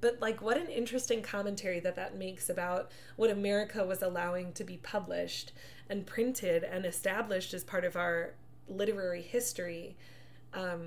But, 0.00 0.18
like, 0.20 0.40
what 0.40 0.56
an 0.56 0.68
interesting 0.68 1.22
commentary 1.22 1.78
that 1.80 1.96
that 1.96 2.16
makes 2.16 2.48
about 2.48 2.90
what 3.16 3.30
America 3.30 3.84
was 3.84 4.00
allowing 4.02 4.52
to 4.54 4.64
be 4.64 4.78
published 4.78 5.52
and 5.90 6.06
printed 6.06 6.64
and 6.64 6.86
established 6.86 7.52
as 7.52 7.64
part 7.64 7.84
of 7.84 7.96
our 7.96 8.34
literary 8.66 9.20
history. 9.20 9.96
Um, 10.54 10.86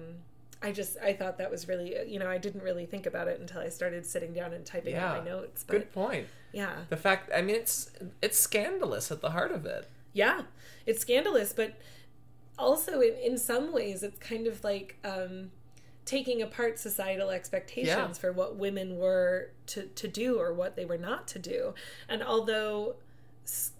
I 0.63 0.71
just, 0.71 0.97
I 0.97 1.13
thought 1.13 1.37
that 1.37 1.51
was 1.51 1.67
really, 1.67 1.95
you 2.07 2.17
know, 2.17 2.27
I 2.29 2.37
didn't 2.39 2.63
really 2.63 2.85
think 2.87 3.05
about 3.05 3.27
it 3.27 3.39
until 3.39 3.59
I 3.61 3.69
started 3.69 4.05
sitting 4.05 4.33
down 4.33 4.51
and 4.53 4.65
typing 4.65 4.93
Yeah. 4.95 5.11
out 5.11 5.23
my 5.23 5.29
notes. 5.29 5.63
But, 5.63 5.73
Good 5.73 5.91
point. 5.93 6.27
yeah. 6.51 6.73
The 6.89 6.97
fact, 6.97 7.29
I 7.35 7.41
mean, 7.41 7.55
it's 7.57 7.91
it's 8.21 8.39
scandalous 8.39 9.11
at 9.11 9.21
the 9.21 9.31
heart 9.31 9.51
of 9.51 9.65
it. 9.65 9.89
Yeah, 10.13 10.43
it's 10.85 11.01
scandalous, 11.01 11.53
but 11.53 11.73
also 12.57 13.01
in, 13.01 13.13
in 13.15 13.37
some 13.37 13.73
ways, 13.73 14.03
it's 14.03 14.17
kind 14.19 14.45
of 14.47 14.63
like 14.63 14.97
um, 15.03 15.51
taking 16.05 16.41
apart 16.41 16.77
societal 16.79 17.29
expectations 17.31 17.87
Yeah. 17.87 18.13
for 18.13 18.31
what 18.31 18.55
women 18.55 18.97
were 18.97 19.49
to, 19.67 19.87
to 19.87 20.07
do 20.07 20.39
or 20.39 20.53
what 20.53 20.75
they 20.75 20.85
were 20.85 20.97
not 20.97 21.27
to 21.29 21.39
do. 21.39 21.73
And 22.07 22.21
although, 22.23 22.95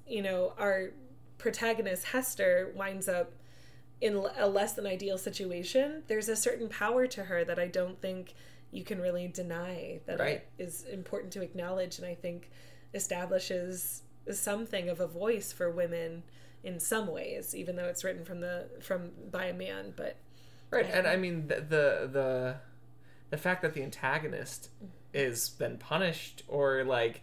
you 0.07 0.21
know, 0.21 0.53
our 0.57 0.91
protagonist, 1.37 2.05
Hester, 2.05 2.71
winds 2.75 3.07
up 3.07 3.31
in 4.01 4.15
a 4.37 4.47
less 4.47 4.73
than 4.73 4.85
ideal 4.87 5.17
situation, 5.17 6.03
there's 6.07 6.27
a 6.29 6.35
certain 6.35 6.67
power 6.67 7.05
to 7.07 7.25
her 7.25 7.45
that 7.45 7.59
I 7.59 7.67
don't 7.67 8.01
think 8.01 8.33
you 8.71 8.83
can 8.83 8.99
really 8.99 9.27
deny 9.27 9.99
that 10.07 10.19
Right. 10.19 10.43
is 10.57 10.83
important 10.91 11.31
to 11.33 11.41
acknowledge 11.41 11.99
and 11.99 12.07
I 12.07 12.15
think 12.15 12.49
establishes 12.93 14.01
something 14.31 14.89
of 14.89 14.99
a 14.99 15.07
voice 15.07 15.51
for 15.51 15.69
women 15.69 16.23
in 16.63 16.79
some 16.79 17.07
ways, 17.07 17.53
even 17.53 17.75
though 17.75 17.85
it's 17.85 18.03
written 18.03 18.23
from 18.25 18.39
the 18.41 18.67
from 18.81 19.11
by 19.31 19.45
a 19.45 19.53
man. 19.53 19.93
But 19.95 20.15
Right, 20.71 20.85
and 20.91 21.05
I 21.07 21.15
mean 21.17 21.47
the 21.47 21.55
the 21.55 22.09
the, 22.11 22.55
the 23.29 23.37
fact 23.37 23.61
that 23.61 23.73
the 23.73 23.83
antagonist 23.83 24.69
is 25.13 25.49
been 25.49 25.77
punished 25.77 26.43
or 26.47 26.83
like 26.83 27.21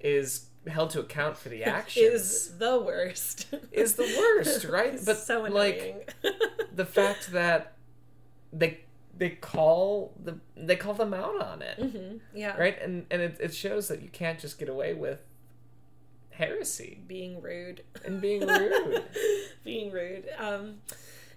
is 0.00 0.46
held 0.68 0.90
to 0.90 1.00
account 1.00 1.36
for 1.36 1.48
the 1.48 1.64
actions 1.78 2.04
is 2.22 2.58
the 2.58 2.78
worst. 2.80 3.46
is 3.72 3.94
the 3.94 4.14
worst, 4.18 4.64
right? 4.78 4.98
But 5.04 5.16
so 5.18 5.42
like 5.42 5.76
annoying. 6.22 6.34
the 6.74 6.84
fact 6.86 7.32
that 7.32 7.72
they 8.52 8.80
they 9.16 9.30
call 9.30 10.12
the 10.22 10.38
they 10.56 10.76
call 10.76 10.94
them 10.94 11.14
out 11.14 11.40
on 11.40 11.62
it, 11.62 11.78
Mhm, 11.80 12.20
yeah, 12.34 12.56
right? 12.56 12.80
And 12.80 13.06
and 13.10 13.22
it, 13.22 13.36
it 13.40 13.54
shows 13.54 13.88
that 13.88 14.02
you 14.02 14.08
can't 14.08 14.38
just 14.38 14.58
get 14.58 14.68
away 14.68 14.92
with 14.94 15.20
heresy 16.36 17.00
being 17.06 17.40
rude. 17.40 17.82
and 18.04 18.20
being 18.20 18.46
rude. 18.46 19.04
being 19.64 19.90
rude. 19.90 20.26
Um, 20.38 20.76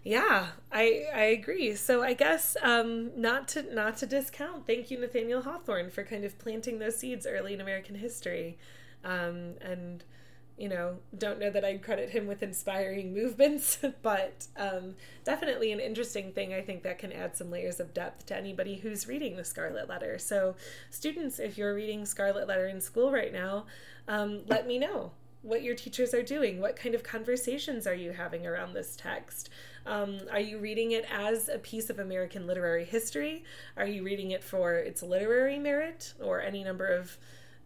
yeah, 0.04 0.48
I 0.72 1.06
I 1.14 1.24
agree. 1.24 1.76
So 1.76 2.02
I 2.02 2.14
guess 2.14 2.56
um, 2.62 3.12
not 3.20 3.48
to 3.50 3.74
not 3.74 3.98
to 3.98 4.06
discount. 4.06 4.66
Thank 4.66 4.90
you, 4.90 5.00
Nathaniel 5.00 5.42
Hawthorne, 5.42 5.90
for 5.90 6.04
kind 6.04 6.24
of 6.24 6.38
planting 6.40 6.80
those 6.80 6.98
seeds 6.98 7.28
early 7.28 7.54
in 7.54 7.62
American 7.62 7.96
history, 7.96 8.58
um, 9.04 9.56
and 9.62 10.04
you 10.58 10.68
know, 10.68 10.98
don't 11.16 11.40
know 11.40 11.52
that 11.52 11.64
I'd 11.64 11.84
credit 11.84 12.10
him 12.10 12.26
with 12.26 12.42
inspiring 12.42 13.14
movements, 13.14 13.78
but 14.02 14.48
um, 14.58 14.96
definitely 15.24 15.72
an 15.72 15.80
interesting 15.80 16.32
thing. 16.32 16.54
I 16.54 16.62
think 16.62 16.84
that 16.84 16.98
can 16.98 17.12
add 17.12 17.38
some 17.38 17.52
layers 17.52 17.80
of 17.80 17.94
depth 17.94 18.26
to 18.28 18.36
anybody 18.36 18.78
who's 18.78 19.08
reading 19.08 19.38
the 19.38 19.44
Scarlet 19.44 19.88
Letter. 19.88 20.18
So, 20.18 20.56
students, 20.90 21.40
if 21.40 21.58
you're 21.58 21.76
reading 21.76 22.06
Scarlet 22.06 22.48
Letter 22.48 22.68
in 22.68 22.82
school 22.82 23.12
right 23.12 23.32
now, 23.32 23.66
um, 24.08 24.42
let 24.48 24.66
me 24.66 24.80
know 24.80 25.12
what 25.44 25.62
your 25.62 25.76
teachers 25.76 26.14
are 26.14 26.24
doing. 26.24 26.60
What 26.60 26.76
kind 26.76 26.96
of 26.96 27.04
conversations 27.04 27.86
are 27.86 27.94
you 27.94 28.12
having 28.12 28.46
around 28.46 28.74
this 28.74 28.96
text? 28.96 29.50
Um, 29.86 30.20
are 30.32 30.40
you 30.40 30.58
reading 30.58 30.92
it 30.92 31.06
as 31.12 31.48
a 31.50 31.60
piece 31.60 31.90
of 31.90 32.00
American 32.00 32.48
literary 32.48 32.84
history? 32.84 33.44
Are 33.78 33.86
you 33.86 34.04
reading 34.04 34.32
it 34.32 34.44
for 34.44 34.74
its 34.74 35.04
literary 35.04 35.60
merit 35.60 36.14
or 36.20 36.42
any 36.42 36.64
number 36.64 36.88
of 36.88 37.18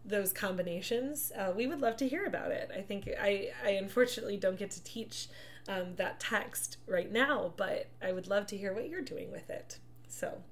those 0.04 0.32
combinations, 0.32 1.32
uh, 1.36 1.52
we 1.54 1.66
would 1.66 1.80
love 1.80 1.96
to 1.98 2.08
hear 2.08 2.24
about 2.24 2.50
it. 2.50 2.70
I 2.76 2.80
think 2.80 3.08
I, 3.20 3.50
I 3.64 3.70
unfortunately 3.70 4.36
don't 4.36 4.58
get 4.58 4.70
to 4.72 4.82
teach 4.82 5.28
um, 5.68 5.94
that 5.96 6.18
text 6.18 6.78
right 6.86 7.10
now, 7.10 7.52
but 7.56 7.88
I 8.02 8.12
would 8.12 8.26
love 8.26 8.46
to 8.48 8.56
hear 8.56 8.72
what 8.72 8.88
you're 8.88 9.00
doing 9.00 9.30
with 9.30 9.48
it. 9.48 9.78
So 10.08 10.42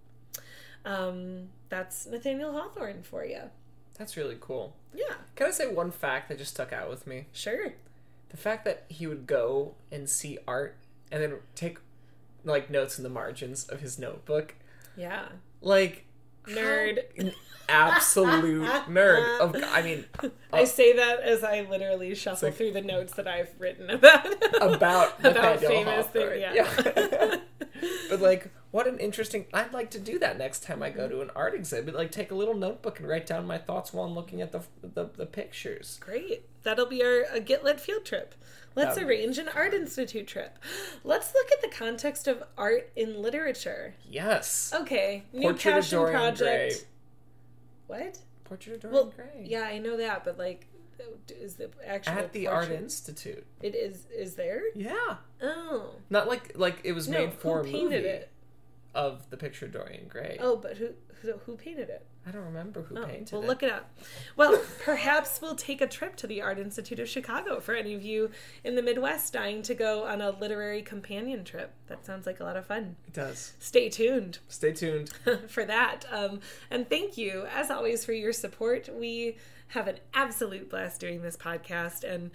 um, 0.84 1.48
that's 1.68 2.06
Nathaniel 2.06 2.52
Hawthorne 2.52 3.02
for 3.02 3.24
you. 3.24 3.42
That's 3.98 4.16
really 4.16 4.38
cool. 4.40 4.76
Yeah. 4.94 5.14
Can 5.36 5.48
I 5.48 5.50
say 5.50 5.66
one 5.66 5.90
fact 5.90 6.28
that 6.28 6.38
just 6.38 6.54
stuck 6.54 6.72
out 6.72 6.88
with 6.88 7.06
me? 7.06 7.26
Sure. 7.32 7.74
The 8.30 8.36
fact 8.36 8.64
that 8.64 8.84
he 8.88 9.06
would 9.06 9.26
go 9.26 9.74
and 9.90 10.08
see 10.08 10.38
art 10.46 10.76
and 11.10 11.22
then 11.22 11.34
take 11.54 11.78
like 12.44 12.70
notes 12.70 12.98
in 12.98 13.02
the 13.04 13.10
margins 13.10 13.64
of 13.64 13.80
his 13.80 13.98
notebook. 13.98 14.54
Yeah. 14.96 15.26
Like 15.60 16.06
nerd. 16.54 17.34
Absolute 17.68 18.68
nerd. 18.88 19.40
Of, 19.40 19.56
I 19.56 19.82
mean, 19.82 20.04
uh, 20.22 20.28
I 20.52 20.64
say 20.64 20.94
that 20.96 21.20
as 21.20 21.44
I 21.44 21.62
literally 21.62 22.14
shuffle 22.14 22.48
like, 22.48 22.56
through 22.56 22.72
the 22.72 22.82
notes 22.82 23.14
that 23.14 23.28
I've 23.28 23.50
written 23.58 23.88
about 23.90 24.26
about 24.60 25.14
about 25.24 25.60
famous 25.60 26.06
thing. 26.08 26.40
Yeah. 26.40 26.52
yeah. 26.54 27.36
but 28.10 28.20
like, 28.20 28.50
what 28.70 28.86
an 28.86 28.98
interesting. 28.98 29.46
I'd 29.52 29.72
like 29.72 29.90
to 29.92 29.98
do 29.98 30.18
that 30.18 30.38
next 30.38 30.62
time 30.62 30.82
I 30.82 30.90
go 30.90 31.08
to 31.08 31.20
an 31.20 31.30
art 31.34 31.54
exhibit. 31.54 31.94
Like, 31.94 32.10
take 32.10 32.30
a 32.30 32.34
little 32.34 32.54
notebook 32.54 33.00
and 33.00 33.08
write 33.08 33.26
down 33.26 33.46
my 33.46 33.58
thoughts 33.58 33.92
while 33.92 34.06
I'm 34.06 34.14
looking 34.14 34.40
at 34.40 34.52
the 34.52 34.62
the, 34.82 35.10
the 35.16 35.26
pictures. 35.26 35.98
Great. 36.00 36.46
That'll 36.62 36.86
be 36.86 37.02
our 37.02 37.24
a 37.32 37.40
Get 37.40 37.64
Lit 37.64 37.80
field 37.80 38.04
trip. 38.04 38.34
Let's 38.76 38.96
um, 38.96 39.04
arrange 39.04 39.38
an 39.38 39.48
art 39.48 39.74
institute 39.74 40.28
trip. 40.28 40.58
Let's 41.02 41.34
look 41.34 41.50
at 41.50 41.60
the 41.60 41.76
context 41.76 42.28
of 42.28 42.44
art 42.56 42.90
in 42.94 43.20
literature. 43.20 43.94
Yes. 44.08 44.72
Okay. 44.74 45.24
New 45.32 45.42
Portrait 45.42 45.74
passion 45.74 46.04
project. 46.06 46.38
Gray. 46.38 47.98
What? 47.98 48.18
Portrait 48.44 48.76
of 48.76 48.80
Dorian 48.82 48.94
well, 48.94 49.12
Gray. 49.14 49.44
Yeah, 49.44 49.62
I 49.62 49.78
know 49.78 49.96
that, 49.96 50.24
but 50.24 50.38
like, 50.38 50.66
is 51.28 51.54
the 51.54 51.70
actual 51.84 52.12
at 52.12 52.32
the 52.32 52.46
portrait... 52.46 52.70
Art 52.70 52.82
Institute? 52.82 53.44
It 53.62 53.74
is. 53.74 54.06
Is 54.16 54.34
there? 54.36 54.62
Yeah. 54.74 55.16
Oh. 55.42 55.90
Not 56.08 56.28
like 56.28 56.52
like 56.54 56.80
it 56.84 56.92
was 56.92 57.08
no, 57.08 57.18
made 57.18 57.34
for 57.34 57.64
who 57.64 57.64
painted 57.64 58.02
movie 58.02 58.08
it? 58.08 58.30
Of 58.94 59.28
the 59.30 59.36
picture 59.36 59.68
Dorian 59.68 60.08
Gray. 60.08 60.38
Oh, 60.40 60.56
but 60.56 60.76
who 60.76 60.90
who, 61.22 61.32
who 61.44 61.56
painted 61.56 61.88
it? 61.90 62.06
I 62.26 62.30
don't 62.30 62.44
remember 62.44 62.82
who 62.82 62.98
oh, 62.98 63.06
painted 63.06 63.32
well, 63.32 63.42
it. 63.42 63.46
look 63.46 63.62
it 63.62 63.70
up. 63.70 63.90
Well, 64.36 64.60
perhaps 64.84 65.40
we'll 65.40 65.54
take 65.54 65.80
a 65.80 65.86
trip 65.86 66.16
to 66.16 66.26
the 66.26 66.42
Art 66.42 66.58
Institute 66.58 66.98
of 66.98 67.08
Chicago 67.08 67.60
for 67.60 67.74
any 67.74 67.94
of 67.94 68.02
you 68.02 68.30
in 68.62 68.74
the 68.74 68.82
Midwest 68.82 69.32
dying 69.32 69.62
to 69.62 69.74
go 69.74 70.04
on 70.04 70.20
a 70.20 70.30
literary 70.30 70.82
companion 70.82 71.44
trip. 71.44 71.72
That 71.88 72.04
sounds 72.04 72.26
like 72.26 72.40
a 72.40 72.44
lot 72.44 72.56
of 72.56 72.66
fun. 72.66 72.96
It 73.06 73.14
does. 73.14 73.54
Stay 73.58 73.88
tuned. 73.88 74.38
Stay 74.48 74.72
tuned 74.72 75.10
for 75.48 75.64
that. 75.64 76.04
Um, 76.10 76.40
and 76.70 76.88
thank 76.88 77.16
you, 77.16 77.46
as 77.54 77.70
always, 77.70 78.04
for 78.04 78.12
your 78.12 78.32
support. 78.32 78.88
We 78.92 79.36
have 79.68 79.88
an 79.88 79.98
absolute 80.12 80.68
blast 80.68 81.00
doing 81.00 81.22
this 81.22 81.36
podcast 81.36 82.04
and 82.04 82.30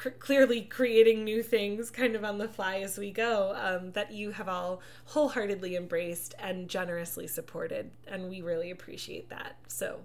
cr- 0.00 0.08
clearly 0.10 0.62
creating 0.62 1.24
new 1.24 1.42
things 1.42 1.90
kind 1.90 2.16
of 2.16 2.24
on 2.24 2.38
the 2.38 2.48
fly 2.48 2.78
as 2.78 2.96
we 2.96 3.10
go 3.10 3.54
um, 3.56 3.92
that 3.92 4.10
you 4.12 4.30
have 4.30 4.48
all 4.48 4.80
wholeheartedly 5.06 5.76
embraced 5.76 6.34
and 6.38 6.68
generously 6.68 7.26
supported. 7.26 7.90
And 8.08 8.30
we 8.30 8.40
really 8.40 8.70
appreciate 8.70 9.28
that. 9.28 9.56
So 9.68 10.00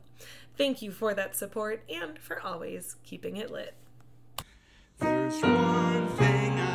thank 0.58 0.82
you 0.82 0.92
for 0.92 1.14
that 1.14 1.36
support 1.36 1.84
and 1.90 2.20
for 2.20 2.42
always 2.42 2.98
keeping 3.04 3.38
it 3.38 3.50
lit. 3.50 3.74
There's 5.00 5.42
one 5.42 6.08
thing 6.10 6.60
I 6.60 6.75